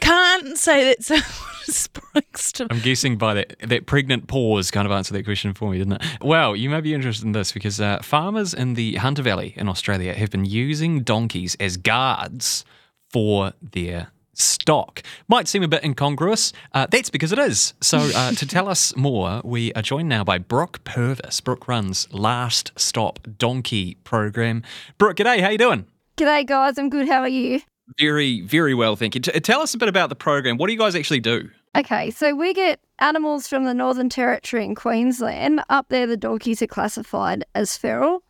Can't 0.00 0.56
say 0.56 0.84
that 0.84 1.04
so 1.04 1.16
springs 1.64 2.52
to 2.52 2.66
I'm 2.70 2.80
guessing 2.80 3.18
by 3.18 3.34
that 3.34 3.56
that 3.60 3.84
pregnant 3.86 4.28
pause 4.28 4.70
kind 4.70 4.86
of 4.86 4.92
answered 4.92 5.14
that 5.14 5.24
question 5.24 5.52
for 5.52 5.70
me, 5.70 5.78
didn't 5.78 5.94
it? 5.94 6.02
Well, 6.22 6.56
you 6.56 6.70
may 6.70 6.80
be 6.80 6.94
interested 6.94 7.26
in 7.26 7.32
this 7.32 7.52
because 7.52 7.80
uh, 7.80 7.98
farmers 8.02 8.54
in 8.54 8.74
the 8.74 8.96
Hunter 8.96 9.22
Valley 9.22 9.52
in 9.56 9.68
Australia 9.68 10.14
have 10.14 10.30
been 10.30 10.46
using 10.46 11.02
donkeys 11.02 11.54
as 11.60 11.76
guards 11.76 12.64
for 13.10 13.52
their 13.60 14.08
stock. 14.32 15.02
Might 15.28 15.48
seem 15.48 15.62
a 15.62 15.68
bit 15.68 15.84
incongruous. 15.84 16.54
Uh, 16.72 16.86
that's 16.90 17.10
because 17.10 17.32
it 17.32 17.38
is. 17.38 17.74
So, 17.82 17.98
uh, 17.98 18.32
to 18.36 18.46
tell 18.46 18.68
us 18.68 18.96
more, 18.96 19.42
we 19.44 19.72
are 19.74 19.82
joined 19.82 20.08
now 20.08 20.24
by 20.24 20.38
Brooke 20.38 20.82
Purvis. 20.84 21.42
Brooke 21.42 21.68
runs 21.68 22.10
Last 22.12 22.72
Stop 22.76 23.18
Donkey 23.36 23.96
program. 24.04 24.62
Brooke, 24.96 25.16
g'day. 25.18 25.40
How 25.42 25.50
you 25.50 25.58
doing? 25.58 25.86
G'day, 26.16 26.46
guys. 26.46 26.78
I'm 26.78 26.88
good. 26.88 27.06
How 27.06 27.20
are 27.20 27.28
you? 27.28 27.60
Very, 27.98 28.40
very 28.42 28.74
well, 28.74 28.96
thank 28.96 29.14
you. 29.14 29.20
Tell 29.20 29.60
us 29.60 29.74
a 29.74 29.78
bit 29.78 29.88
about 29.88 30.08
the 30.08 30.14
program. 30.14 30.56
What 30.56 30.68
do 30.68 30.72
you 30.72 30.78
guys 30.78 30.94
actually 30.94 31.20
do? 31.20 31.50
Okay, 31.76 32.10
so 32.10 32.34
we 32.34 32.52
get 32.52 32.80
animals 32.98 33.48
from 33.48 33.64
the 33.64 33.74
Northern 33.74 34.08
Territory 34.08 34.64
in 34.64 34.74
Queensland. 34.74 35.62
Up 35.68 35.88
there, 35.88 36.06
the 36.06 36.16
donkeys 36.16 36.60
are 36.62 36.66
classified 36.66 37.44
as 37.54 37.76
feral, 37.76 38.22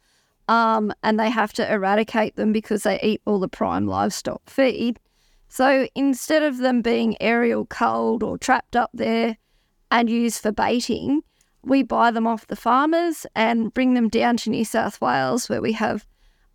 um, 0.48 0.92
and 1.02 1.18
they 1.18 1.28
have 1.28 1.52
to 1.54 1.72
eradicate 1.72 2.36
them 2.36 2.52
because 2.52 2.84
they 2.84 3.00
eat 3.00 3.20
all 3.26 3.40
the 3.40 3.48
prime 3.48 3.86
livestock 3.86 4.48
feed. 4.48 4.98
So 5.48 5.86
instead 5.94 6.42
of 6.42 6.58
them 6.58 6.82
being 6.82 7.16
aerial 7.20 7.66
culled 7.66 8.22
or 8.22 8.38
trapped 8.38 8.74
up 8.74 8.90
there 8.94 9.36
and 9.90 10.08
used 10.08 10.40
for 10.40 10.52
baiting, 10.52 11.22
we 11.64 11.82
buy 11.82 12.10
them 12.10 12.26
off 12.26 12.46
the 12.46 12.56
farmers 12.56 13.26
and 13.34 13.74
bring 13.74 13.94
them 13.94 14.08
down 14.08 14.36
to 14.38 14.50
New 14.50 14.64
South 14.64 15.00
Wales 15.00 15.48
where 15.48 15.60
we 15.60 15.72
have 15.72 16.06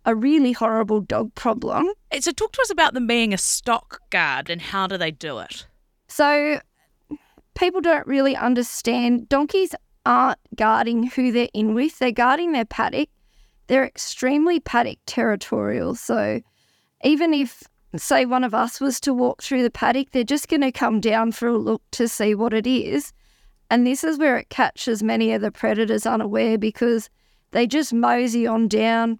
a 0.08 0.14
really 0.14 0.52
horrible 0.52 1.02
dog 1.02 1.34
problem. 1.34 1.86
So 2.18 2.32
talk 2.32 2.52
to 2.52 2.62
us 2.62 2.70
about 2.70 2.94
them 2.94 3.06
being 3.06 3.34
a 3.34 3.38
stock 3.38 4.00
guard 4.08 4.48
and 4.48 4.58
how 4.58 4.86
do 4.86 4.96
they 4.96 5.10
do 5.10 5.38
it? 5.38 5.66
So 6.08 6.60
people 7.54 7.82
don't 7.82 8.06
really 8.06 8.34
understand 8.34 9.28
donkeys 9.28 9.74
aren't 10.06 10.38
guarding 10.56 11.02
who 11.08 11.30
they're 11.30 11.50
in 11.52 11.74
with, 11.74 11.98
they're 11.98 12.10
guarding 12.10 12.52
their 12.52 12.64
paddock. 12.64 13.10
They're 13.66 13.84
extremely 13.84 14.60
paddock 14.60 14.96
territorial. 15.04 15.94
So 15.94 16.40
even 17.04 17.34
if, 17.34 17.62
say, 17.94 18.24
one 18.24 18.44
of 18.44 18.54
us 18.54 18.80
was 18.80 19.00
to 19.00 19.12
walk 19.12 19.42
through 19.42 19.62
the 19.62 19.70
paddock, 19.70 20.12
they're 20.12 20.24
just 20.24 20.48
going 20.48 20.62
to 20.62 20.72
come 20.72 21.00
down 21.00 21.32
for 21.32 21.48
a 21.48 21.58
look 21.58 21.82
to 21.90 22.08
see 22.08 22.34
what 22.34 22.54
it 22.54 22.66
is. 22.66 23.12
And 23.70 23.86
this 23.86 24.02
is 24.04 24.16
where 24.16 24.38
it 24.38 24.48
catches 24.48 25.02
many 25.02 25.34
of 25.34 25.42
the 25.42 25.52
predators 25.52 26.06
unaware 26.06 26.56
because 26.56 27.10
they 27.50 27.66
just 27.66 27.92
mosey 27.92 28.46
on 28.46 28.68
down. 28.68 29.18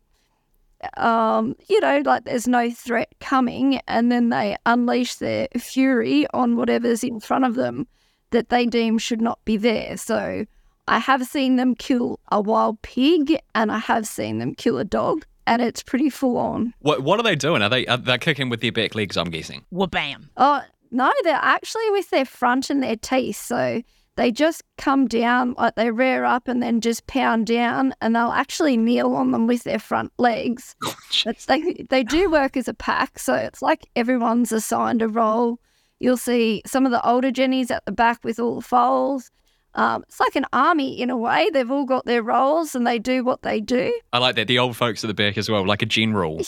Um, 0.97 1.56
you 1.68 1.80
know, 1.80 2.02
like 2.04 2.25
there's 2.25 2.47
no 2.47 2.70
threat 2.70 3.08
coming, 3.20 3.80
and 3.88 4.12
then 4.12 4.28
they 4.28 4.56
unleash 4.66 5.16
their 5.16 5.49
fury 5.58 6.26
on 6.32 6.56
whatever's 6.56 7.02
in 7.02 7.20
front 7.20 7.44
of 7.44 7.54
them 7.54 7.87
that 8.30 8.49
they 8.50 8.66
deem 8.66 8.99
should 8.99 9.20
not 9.20 9.44
be 9.44 9.56
there. 9.56 9.97
So 9.97 10.44
I 10.87 10.99
have 10.99 11.25
seen 11.25 11.56
them 11.56 11.75
kill 11.75 12.20
a 12.30 12.40
wild 12.40 12.80
pig, 12.82 13.38
and 13.54 13.73
I 13.73 13.78
have 13.78 14.06
seen 14.06 14.38
them 14.38 14.54
kill 14.54 14.78
a 14.78 14.85
dog, 14.85 15.25
and 15.47 15.61
it's 15.62 15.82
pretty 15.82 16.11
full 16.11 16.37
on. 16.37 16.75
What 16.80 17.02
What 17.02 17.18
are 17.18 17.25
they 17.25 17.37
doing? 17.37 17.62
Are 17.62 17.68
they 17.68 17.87
are 17.87 17.97
they 17.97 18.18
kicking 18.18 18.49
with 18.49 18.61
their 18.61 18.73
back 18.73 18.94
legs? 18.94 19.16
I'm 19.16 19.30
guessing. 19.30 19.64
Wabam. 19.73 20.28
Oh, 20.37 20.62
no, 20.90 21.12
they're 21.23 21.35
actually 21.35 21.90
with 21.90 22.11
their 22.11 22.25
front 22.25 22.70
and 22.70 22.82
their 22.82 22.97
teeth. 22.97 23.37
So 23.37 23.82
they 24.19 24.33
just 24.33 24.63
come 24.77 25.07
down, 25.07 25.55
like 25.57 25.77
they 25.77 25.91
rear 25.93 26.25
up 26.25 26.49
and 26.49 26.61
then 26.61 26.81
just 26.81 27.07
pound 27.07 27.47
down, 27.47 27.95
and 28.01 28.15
they'll 28.15 28.33
actually 28.33 28.77
kneel 28.77 29.15
on 29.15 29.31
them 29.31 29.47
with 29.47 29.63
their 29.63 29.79
front 29.79 30.13
legs. 30.19 30.75
It's, 31.25 31.47
they, 31.47 31.87
they 31.89 32.05
do 32.05 32.31
work 32.31 32.57
as 32.57 32.69
a 32.69 32.75
pack, 32.75 33.19
so 33.19 33.33
it's 33.35 33.63
like 33.63 33.89
everyone's 33.97 34.53
assigned 34.53 35.01
a 35.03 35.09
role. 35.09 35.59
You'll 36.01 36.17
see 36.19 36.63
some 36.67 36.85
of 36.85 36.93
the 36.93 37.05
older 37.09 37.31
jennies 37.31 37.71
at 37.71 37.85
the 37.87 37.93
back 37.93 38.23
with 38.25 38.39
all 38.39 38.57
the 38.57 38.61
foals. 38.61 39.31
Um, 39.75 40.03
it's 40.09 40.19
like 40.21 40.35
an 40.37 40.45
army 40.53 41.01
in 41.01 41.09
a 41.11 41.17
way. 41.17 41.49
They've 41.53 41.71
all 41.71 41.85
got 41.87 42.05
their 42.05 42.23
roles 42.23 42.75
and 42.75 42.87
they 42.87 42.99
do 42.99 43.23
what 43.25 43.43
they 43.43 43.61
do. 43.61 43.93
I 44.13 44.19
like 44.19 44.35
that. 44.37 44.49
The 44.49 44.59
old 44.59 44.77
folks 44.77 45.03
at 45.05 45.09
the 45.09 45.15
back 45.15 45.39
as 45.39 45.49
well, 45.49 45.65
like 45.67 45.83
a 45.83 45.87
general, 45.87 46.41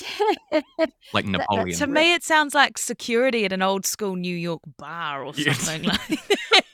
like 1.12 1.25
Napoleon. 1.27 1.77
To 1.79 1.87
me, 1.87 2.15
it 2.15 2.23
sounds 2.25 2.55
like 2.55 2.77
security 2.79 3.45
at 3.45 3.53
an 3.53 3.62
old 3.62 3.87
school 3.87 4.17
New 4.17 4.35
York 4.37 4.61
bar 4.79 5.25
or 5.25 5.33
Yes. 5.37 5.61
something 5.61 5.89
like 5.89 6.07
that. 6.09 6.65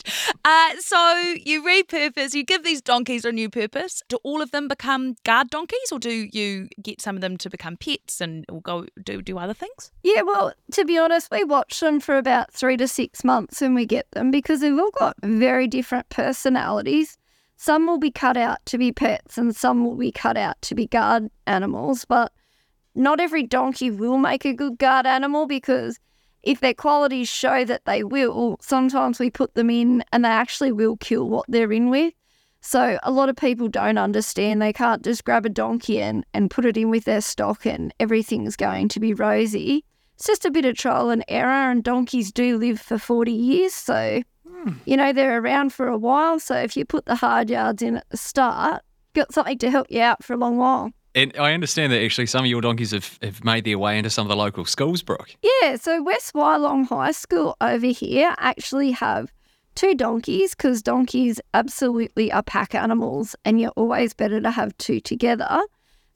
Uh, 0.46 0.76
so 0.78 1.34
you 1.42 1.62
repurpose, 1.62 2.34
you 2.34 2.44
give 2.44 2.64
these 2.64 2.82
donkeys 2.82 3.24
a 3.24 3.32
new 3.32 3.48
purpose. 3.48 4.02
Do 4.08 4.18
all 4.24 4.42
of 4.42 4.50
them 4.50 4.68
become 4.68 5.16
guard 5.24 5.48
donkeys, 5.48 5.90
or 5.90 5.98
do 5.98 6.28
you 6.32 6.68
get 6.82 7.00
some 7.00 7.16
of 7.16 7.22
them 7.22 7.38
to 7.38 7.48
become 7.48 7.78
pets 7.78 8.20
and 8.20 8.44
go 8.62 8.84
do 9.02 9.22
do 9.22 9.38
other 9.38 9.54
things? 9.54 9.90
Yeah, 10.02 10.20
well, 10.20 10.52
to 10.72 10.84
be 10.84 10.98
honest, 10.98 11.30
we 11.30 11.44
watch 11.44 11.80
them 11.80 11.98
for 11.98 12.18
about 12.18 12.52
three 12.52 12.76
to 12.76 12.86
six 12.86 13.24
months 13.24 13.62
when 13.62 13.74
we 13.74 13.86
get 13.86 14.10
them 14.10 14.30
because 14.30 14.60
they've 14.60 14.78
all 14.78 14.90
got 14.98 15.16
very 15.22 15.66
different 15.66 16.10
personalities. 16.10 17.16
Some 17.56 17.86
will 17.86 17.98
be 17.98 18.10
cut 18.10 18.36
out 18.36 18.58
to 18.66 18.76
be 18.76 18.92
pets 18.92 19.38
and 19.38 19.56
some 19.56 19.84
will 19.84 19.96
be 19.96 20.12
cut 20.12 20.36
out 20.36 20.60
to 20.62 20.74
be 20.74 20.86
guard 20.86 21.30
animals, 21.46 22.04
but 22.04 22.32
not 22.94 23.20
every 23.20 23.42
donkey 23.42 23.90
will 23.90 24.18
make 24.18 24.44
a 24.44 24.52
good 24.52 24.78
guard 24.78 25.06
animal 25.06 25.46
because 25.46 25.98
if 26.44 26.60
their 26.60 26.74
qualities 26.74 27.28
show 27.28 27.64
that 27.64 27.84
they 27.84 28.04
will, 28.04 28.58
sometimes 28.60 29.18
we 29.18 29.30
put 29.30 29.54
them 29.54 29.70
in 29.70 30.04
and 30.12 30.24
they 30.24 30.28
actually 30.28 30.72
will 30.72 30.96
kill 30.96 31.28
what 31.28 31.46
they're 31.48 31.72
in 31.72 31.90
with. 31.90 32.14
So 32.60 32.98
a 33.02 33.10
lot 33.10 33.28
of 33.28 33.36
people 33.36 33.68
don't 33.68 33.98
understand. 33.98 34.62
They 34.62 34.72
can't 34.72 35.02
just 35.02 35.24
grab 35.24 35.44
a 35.44 35.50
donkey 35.50 36.00
and, 36.00 36.24
and 36.32 36.50
put 36.50 36.64
it 36.64 36.76
in 36.76 36.88
with 36.88 37.04
their 37.04 37.20
stock 37.20 37.66
and 37.66 37.92
everything's 38.00 38.56
going 38.56 38.88
to 38.88 39.00
be 39.00 39.12
rosy. 39.12 39.84
It's 40.14 40.26
just 40.26 40.44
a 40.44 40.50
bit 40.50 40.64
of 40.64 40.76
trial 40.76 41.10
and 41.10 41.24
error, 41.28 41.70
and 41.70 41.82
donkeys 41.82 42.30
do 42.30 42.56
live 42.56 42.80
for 42.80 42.98
40 42.98 43.32
years. 43.32 43.74
So, 43.74 44.22
hmm. 44.48 44.72
you 44.86 44.96
know, 44.96 45.12
they're 45.12 45.40
around 45.40 45.72
for 45.72 45.88
a 45.88 45.98
while. 45.98 46.38
So 46.38 46.54
if 46.54 46.76
you 46.76 46.84
put 46.84 47.04
the 47.06 47.16
hard 47.16 47.50
yards 47.50 47.82
in 47.82 47.96
at 47.96 48.08
the 48.10 48.16
start, 48.16 48.82
got 49.14 49.34
something 49.34 49.58
to 49.58 49.70
help 49.70 49.88
you 49.90 50.00
out 50.00 50.22
for 50.22 50.34
a 50.34 50.36
long 50.36 50.56
while. 50.56 50.92
And 51.14 51.32
I 51.38 51.52
understand 51.52 51.92
that 51.92 52.02
actually 52.02 52.26
some 52.26 52.44
of 52.44 52.50
your 52.50 52.60
donkeys 52.60 52.90
have, 52.90 53.18
have 53.22 53.44
made 53.44 53.64
their 53.64 53.78
way 53.78 53.98
into 53.98 54.10
some 54.10 54.26
of 54.26 54.28
the 54.28 54.36
local 54.36 54.64
schools, 54.64 55.02
Brooke. 55.02 55.36
Yeah, 55.42 55.76
so 55.76 56.02
West 56.02 56.34
Wyalong 56.34 56.88
High 56.88 57.12
School 57.12 57.56
over 57.60 57.86
here 57.86 58.34
actually 58.38 58.90
have 58.90 59.32
two 59.74 59.94
donkeys 59.94 60.54
because 60.54 60.82
donkeys 60.82 61.40
absolutely 61.52 62.32
are 62.32 62.42
pack 62.42 62.74
animals 62.74 63.36
and 63.44 63.60
you're 63.60 63.72
always 63.76 64.12
better 64.12 64.40
to 64.40 64.50
have 64.50 64.76
two 64.78 65.00
together. 65.00 65.60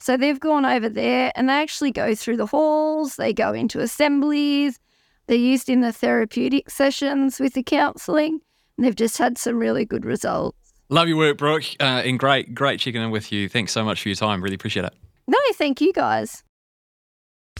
So 0.01 0.15
they've 0.15 0.39
gone 0.39 0.65
over 0.65 0.89
there 0.89 1.31
and 1.35 1.49
they 1.49 1.53
actually 1.53 1.91
go 1.91 2.15
through 2.15 2.37
the 2.37 2.45
halls, 2.45 3.15
they 3.15 3.33
go 3.33 3.53
into 3.53 3.79
assemblies, 3.79 4.79
they're 5.27 5.37
used 5.37 5.69
in 5.69 5.81
the 5.81 5.93
therapeutic 5.93 6.69
sessions 6.69 7.39
with 7.39 7.53
the 7.53 7.63
counselling, 7.63 8.39
and 8.77 8.85
they've 8.85 8.95
just 8.95 9.17
had 9.17 9.37
some 9.37 9.59
really 9.59 9.85
good 9.85 10.05
results. 10.05 10.68
Love 10.91 11.07
your 11.07 11.17
work, 11.17 11.37
Brooke, 11.37 11.65
uh, 11.79 12.01
and 12.03 12.17
great, 12.17 12.55
great 12.55 12.79
checking 12.79 13.01
in 13.01 13.11
with 13.11 13.31
you. 13.31 13.47
Thanks 13.47 13.71
so 13.71 13.83
much 13.83 14.01
for 14.01 14.09
your 14.09 14.15
time. 14.15 14.43
Really 14.43 14.55
appreciate 14.55 14.85
it. 14.85 14.93
No, 15.27 15.37
thank 15.53 15.81
you 15.81 15.93
guys. 15.93 16.43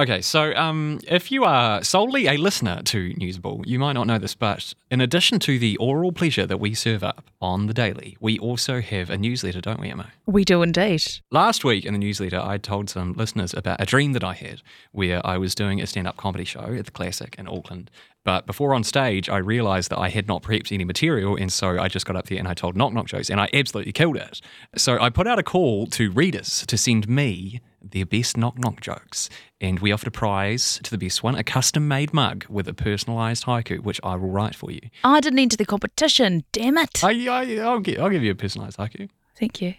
Okay, 0.00 0.20
so 0.22 0.54
um, 0.54 1.00
if 1.08 1.32
you 1.32 1.42
are 1.42 1.82
solely 1.82 2.28
a 2.28 2.36
listener 2.36 2.82
to 2.84 3.12
Newsable, 3.14 3.66
you 3.66 3.80
might 3.80 3.94
not 3.94 4.06
know 4.06 4.18
this, 4.18 4.36
but 4.36 4.72
in 4.92 5.00
addition 5.00 5.40
to 5.40 5.58
the 5.58 5.76
oral 5.78 6.12
pleasure 6.12 6.46
that 6.46 6.58
we 6.58 6.72
serve 6.72 7.02
up 7.02 7.24
on 7.40 7.66
the 7.66 7.74
daily, 7.74 8.16
we 8.20 8.38
also 8.38 8.80
have 8.80 9.10
a 9.10 9.18
newsletter, 9.18 9.60
don't 9.60 9.80
we, 9.80 9.90
Emma? 9.90 10.12
We 10.24 10.44
do 10.44 10.62
indeed. 10.62 11.02
Last 11.32 11.64
week 11.64 11.84
in 11.84 11.94
the 11.94 11.98
newsletter, 11.98 12.40
I 12.40 12.58
told 12.58 12.88
some 12.88 13.14
listeners 13.14 13.52
about 13.54 13.80
a 13.80 13.86
dream 13.86 14.12
that 14.12 14.22
I 14.22 14.34
had 14.34 14.62
where 14.92 15.20
I 15.26 15.36
was 15.36 15.56
doing 15.56 15.80
a 15.80 15.86
stand 15.88 16.06
up 16.06 16.16
comedy 16.16 16.44
show 16.44 16.60
at 16.60 16.84
the 16.84 16.92
Classic 16.92 17.34
in 17.36 17.48
Auckland. 17.48 17.90
But 18.24 18.46
before 18.46 18.74
on 18.74 18.84
stage, 18.84 19.28
I 19.28 19.38
realised 19.38 19.90
that 19.90 19.98
I 19.98 20.10
had 20.10 20.28
not 20.28 20.44
prepped 20.44 20.70
any 20.70 20.84
material, 20.84 21.34
and 21.34 21.52
so 21.52 21.76
I 21.76 21.88
just 21.88 22.06
got 22.06 22.14
up 22.14 22.26
there 22.26 22.38
and 22.38 22.46
I 22.46 22.54
told 22.54 22.76
knock 22.76 22.92
knock 22.92 23.06
jokes, 23.06 23.30
and 23.30 23.40
I 23.40 23.48
absolutely 23.52 23.92
killed 23.92 24.16
it. 24.16 24.40
So 24.76 24.96
I 25.00 25.10
put 25.10 25.26
out 25.26 25.40
a 25.40 25.42
call 25.42 25.88
to 25.88 26.12
readers 26.12 26.64
to 26.66 26.78
send 26.78 27.08
me 27.08 27.60
their 27.82 28.04
best 28.06 28.36
knock 28.36 28.58
knock 28.58 28.80
jokes, 28.80 29.28
and 29.60 29.78
we 29.80 29.92
offered 29.92 30.08
a 30.08 30.10
prize 30.12 30.80
to 30.82 30.90
the 30.90 30.98
best 30.98 31.22
one 31.22 31.34
a 31.36 31.44
custom 31.44 31.86
made 31.88 32.12
mug 32.12 32.44
with 32.48 32.66
a 32.68 32.72
personalised 32.72 33.44
haiku, 33.44 33.80
which 33.80 34.00
I 34.02 34.14
will 34.16 34.28
write 34.30 34.54
for 34.54 34.70
you. 34.70 34.80
I 35.04 35.20
didn't 35.20 35.38
enter 35.38 35.56
the 35.56 35.64
competition. 35.66 36.44
Damn 36.52 36.76
it. 36.78 37.02
I, 37.04 37.26
I, 37.28 37.56
I'll, 37.58 37.80
gi- 37.80 37.98
I'll 37.98 38.10
give 38.10 38.22
you 38.22 38.32
a 38.32 38.34
personalised 38.34 38.76
haiku. 38.76 39.08
Thank 39.38 39.60
you. 39.62 39.74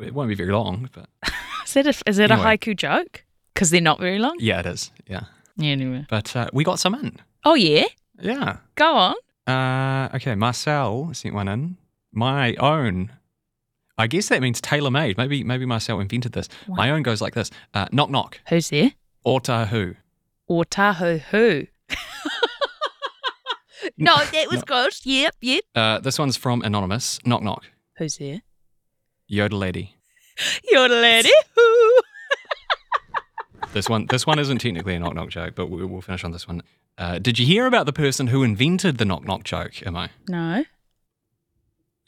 It 0.00 0.14
won't 0.14 0.28
be 0.28 0.34
very 0.34 0.52
long, 0.52 0.88
but 0.94 1.08
Is 1.66 1.74
that 1.74 1.86
a, 1.86 1.94
is 2.08 2.16
that 2.18 2.30
Anyway. 2.30 2.54
a 2.54 2.58
haiku 2.58 2.76
joke? 2.76 3.24
Because 3.54 3.70
they're 3.70 3.80
not 3.80 3.98
very 4.00 4.18
long. 4.18 4.36
yeah, 4.38 4.60
it 4.60 4.66
is. 4.66 4.90
Yeah. 5.06 5.24
Anyway. 5.60 6.06
But 6.08 6.34
uh, 6.36 6.48
we 6.52 6.64
got 6.64 6.78
some 6.78 6.94
in. 6.94 7.16
Oh 7.44 7.54
yeah. 7.54 7.84
Yeah. 8.20 8.58
Go 8.76 8.94
on. 8.94 9.14
Uh, 9.46 10.08
okay, 10.14 10.34
Marcel 10.34 11.10
sent 11.12 11.34
one 11.34 11.48
in. 11.48 11.76
My 12.12 12.54
own. 12.54 13.10
I 14.00 14.06
guess 14.06 14.28
that 14.28 14.40
means 14.40 14.60
tailor 14.60 14.90
made. 14.90 15.16
Maybe 15.18 15.44
maybe 15.44 15.66
Marcel 15.66 16.00
invented 16.00 16.32
this. 16.32 16.48
My 16.68 16.90
own 16.90 17.02
goes 17.02 17.20
like 17.20 17.34
this: 17.34 17.50
uh, 17.74 17.86
knock 17.92 18.10
knock. 18.10 18.40
Who's 18.48 18.70
there? 18.70 18.92
Ota 19.24 19.66
who? 19.66 19.94
Or 20.46 20.64
Tahoe 20.64 21.18
who? 21.18 21.66
no, 23.96 24.16
that 24.16 24.50
was 24.50 24.62
good. 24.64 24.92
Yep, 25.04 25.34
yep. 25.40 25.64
Uh, 25.74 26.00
this 26.00 26.18
one's 26.18 26.36
from 26.36 26.62
anonymous. 26.62 27.18
Knock 27.24 27.42
knock. 27.42 27.66
Who's 27.98 28.16
there? 28.16 28.42
Yoda 29.30 29.52
lady. 29.52 29.96
You're 30.68 30.88
lady. 30.88 31.28
Who? 31.54 32.00
This 33.72 33.88
one 33.88 34.06
this 34.06 34.26
one 34.26 34.38
isn't 34.38 34.58
technically 34.58 34.94
a 34.94 34.98
knock 34.98 35.14
knock 35.14 35.28
joke, 35.28 35.54
but 35.54 35.70
we, 35.70 35.84
we'll 35.84 36.00
finish 36.00 36.24
on 36.24 36.32
this 36.32 36.48
one. 36.48 36.62
Uh, 36.98 37.18
did 37.18 37.38
you 37.38 37.46
hear 37.46 37.66
about 37.66 37.86
the 37.86 37.92
person 37.92 38.28
who 38.28 38.42
invented 38.42 38.98
the 38.98 39.04
knock 39.04 39.24
knock 39.24 39.44
joke? 39.44 39.86
Am 39.86 39.96
I? 39.96 40.10
No. 40.28 40.64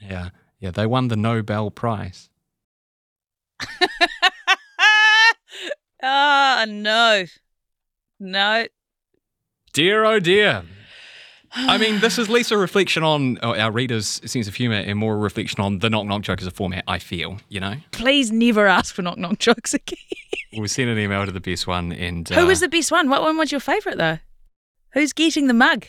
Yeah, 0.01 0.31
yeah. 0.62 0.70
They 0.70 0.87
won 0.87 1.09
the 1.09 1.16
Nobel 1.16 1.70
Prize. 1.70 2.31
Ah, 6.03 6.64
no. 6.68 7.25
No. 8.18 8.66
Dear 9.72 10.05
oh 10.05 10.18
dear. 10.18 10.64
I 11.53 11.79
mean, 11.79 12.01
this 12.01 12.18
is 12.18 12.29
less 12.29 12.51
a 12.51 12.57
reflection 12.57 13.05
on 13.05 13.38
uh, 13.42 13.53
our 13.53 13.70
readers' 13.70 14.20
sense 14.25 14.48
of 14.48 14.55
humour 14.55 14.77
and 14.77 14.98
more 14.98 15.14
a 15.14 15.18
reflection 15.18 15.61
on 15.61 15.79
the 15.79 15.88
knock 15.88 16.07
knock 16.07 16.22
joke 16.22 16.40
as 16.40 16.46
a 16.46 16.51
format, 16.51 16.85
I 16.88 16.98
feel, 16.98 17.38
you 17.48 17.61
know? 17.61 17.77
Please 17.92 18.33
never 18.33 18.66
ask 18.66 18.94
for 18.94 19.03
knock 19.03 19.18
knock 19.18 19.38
jokes 19.38 19.75
again. 19.75 19.98
We'll 20.55 20.68
send 20.68 20.90
an 20.90 20.98
email 20.98 21.25
to 21.25 21.33
the 21.33 21.40
best 21.40 21.66
one 21.66 21.92
and. 21.92 22.29
Who 22.29 22.40
uh, 22.40 22.46
was 22.46 22.61
the 22.61 22.68
best 22.68 22.90
one? 22.90 23.09
What 23.09 23.22
one 23.22 23.37
was 23.38 23.53
your 23.53 23.61
favourite 23.61 23.98
though? 23.98 24.18
Who's 24.94 25.12
getting 25.12 25.46
the 25.46 25.55
mug? 25.55 25.87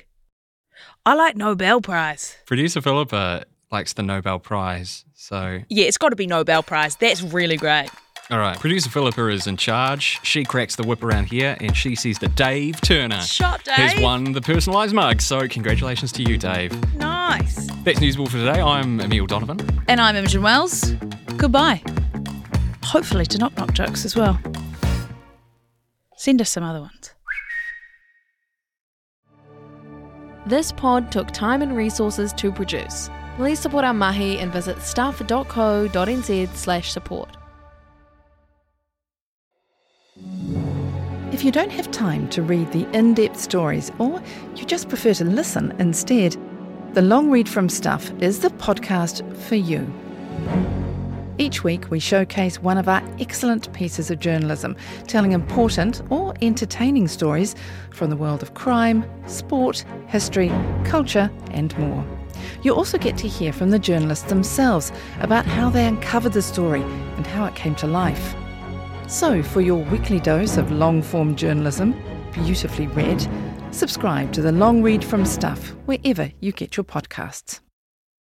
I 1.06 1.16
like 1.16 1.36
Nobel 1.36 1.82
Prize. 1.82 2.38
Producer 2.46 2.82
Philippa 2.82 3.46
likes 3.74 3.94
the 3.94 4.04
Nobel 4.04 4.40
Prize, 4.40 5.04
so. 5.16 5.60
Yeah, 5.68 5.86
it's 5.86 5.98
got 5.98 6.10
to 6.10 6.16
be 6.16 6.28
Nobel 6.28 6.64
Prize. 6.64 6.96
That's 6.96 7.22
really 7.22 7.58
great. 7.58 7.90
All 8.30 8.40
right, 8.40 8.58
producer 8.58 8.90
Philippa 8.90 9.28
is 9.28 9.48
in 9.48 9.58
charge. 9.58 10.20
She 10.24 10.46
cracks 10.46 10.78
the 10.78 10.84
whip 10.84 11.04
around 11.04 11.26
here 11.26 11.58
and 11.60 11.76
she 11.76 11.94
sees 11.96 12.20
that 12.20 12.36
Dave 12.36 12.80
Turner 12.80 13.20
Shot, 13.20 13.68
has 13.68 13.94
Dave. 13.94 14.02
won 14.02 14.32
the 14.32 14.40
personalised 14.40 14.94
mug. 14.94 15.22
So, 15.22 15.46
congratulations 15.50 16.14
to 16.14 16.24
you, 16.24 16.38
Dave. 16.38 16.72
Nice. 16.96 17.68
That's 17.84 18.00
Newsable 18.00 18.28
for 18.28 18.38
today. 18.38 18.62
I'm 18.62 19.02
Emile 19.02 19.26
Donovan. 19.26 19.60
And 19.90 20.00
I'm 20.00 20.16
Imogen 20.16 20.42
Wells. 20.42 20.92
Goodbye. 21.36 21.82
Hopefully 22.84 23.26
to 23.26 23.38
knock 23.40 23.58
knock 23.58 23.74
jokes 23.74 24.06
as 24.06 24.16
well. 24.16 24.40
Send 26.16 26.40
us 26.40 26.50
some 26.50 26.64
other 26.64 26.80
ones. 26.80 27.14
This 30.46 30.72
pod 30.72 31.12
took 31.12 31.32
time 31.32 31.62
and 31.62 31.76
resources 31.76 32.32
to 32.34 32.52
produce. 32.52 33.10
Please 33.36 33.60
support 33.60 33.84
our 33.84 33.94
mahi 33.94 34.38
and 34.38 34.52
visit 34.52 34.82
stuff.co.nz 34.82 36.56
slash 36.56 36.92
support. 36.92 37.36
If 41.32 41.44
you 41.44 41.52
don't 41.52 41.72
have 41.72 41.90
time 41.90 42.30
to 42.30 42.44
read 42.44 42.72
the 42.72 42.88
in 42.96 43.16
depth 43.16 43.40
stories 43.40 43.92
or 43.98 44.22
you 44.56 44.66
just 44.66 44.88
prefer 44.88 45.16
to 45.16 45.26
listen 45.26 45.74
instead, 45.80 46.38
The 46.94 47.02
Long 47.02 47.32
Read 47.32 47.50
from 47.50 47.70
Stuff 47.70 48.12
is 48.22 48.40
the 48.40 48.50
podcast 48.50 49.36
for 49.36 49.56
you. 49.56 49.92
Each 51.40 51.64
week, 51.64 51.90
we 51.90 52.00
showcase 52.00 52.62
one 52.62 52.78
of 52.78 52.88
our 52.88 53.02
excellent 53.20 53.74
pieces 53.74 54.12
of 54.12 54.20
journalism, 54.20 54.78
telling 55.08 55.32
important 55.32 56.04
or 56.12 56.36
entertaining 56.44 57.08
stories 57.08 57.56
from 57.90 58.12
the 58.12 58.16
world 58.16 58.44
of 58.44 58.54
crime, 58.54 59.04
sport, 59.26 59.84
history, 60.06 60.52
culture, 60.86 61.32
and 61.50 61.76
more. 61.80 62.06
You 62.62 62.76
also 62.76 62.98
get 62.98 63.18
to 63.18 63.28
hear 63.28 63.54
from 63.54 63.70
the 63.70 63.80
journalists 63.80 64.30
themselves 64.30 64.92
about 65.20 65.46
how 65.46 65.70
they 65.70 65.86
uncovered 65.86 66.34
the 66.34 66.42
story 66.42 66.82
and 66.82 67.26
how 67.26 67.46
it 67.46 67.56
came 67.56 67.76
to 67.76 67.88
life. 67.88 68.36
So, 69.08 69.44
for 69.44 69.62
your 69.62 69.84
weekly 69.86 70.20
dose 70.20 70.58
of 70.58 70.72
long 70.72 71.02
form 71.02 71.36
journalism, 71.36 71.94
beautifully 72.32 72.88
read, 72.88 73.28
subscribe 73.72 74.32
to 74.34 74.42
the 74.42 74.52
Long 74.52 74.82
Read 74.82 75.04
from 75.04 75.26
Stuff 75.26 75.76
wherever 75.86 76.32
you 76.40 76.52
get 76.52 76.78
your 76.78 76.84
podcasts. 76.84 77.63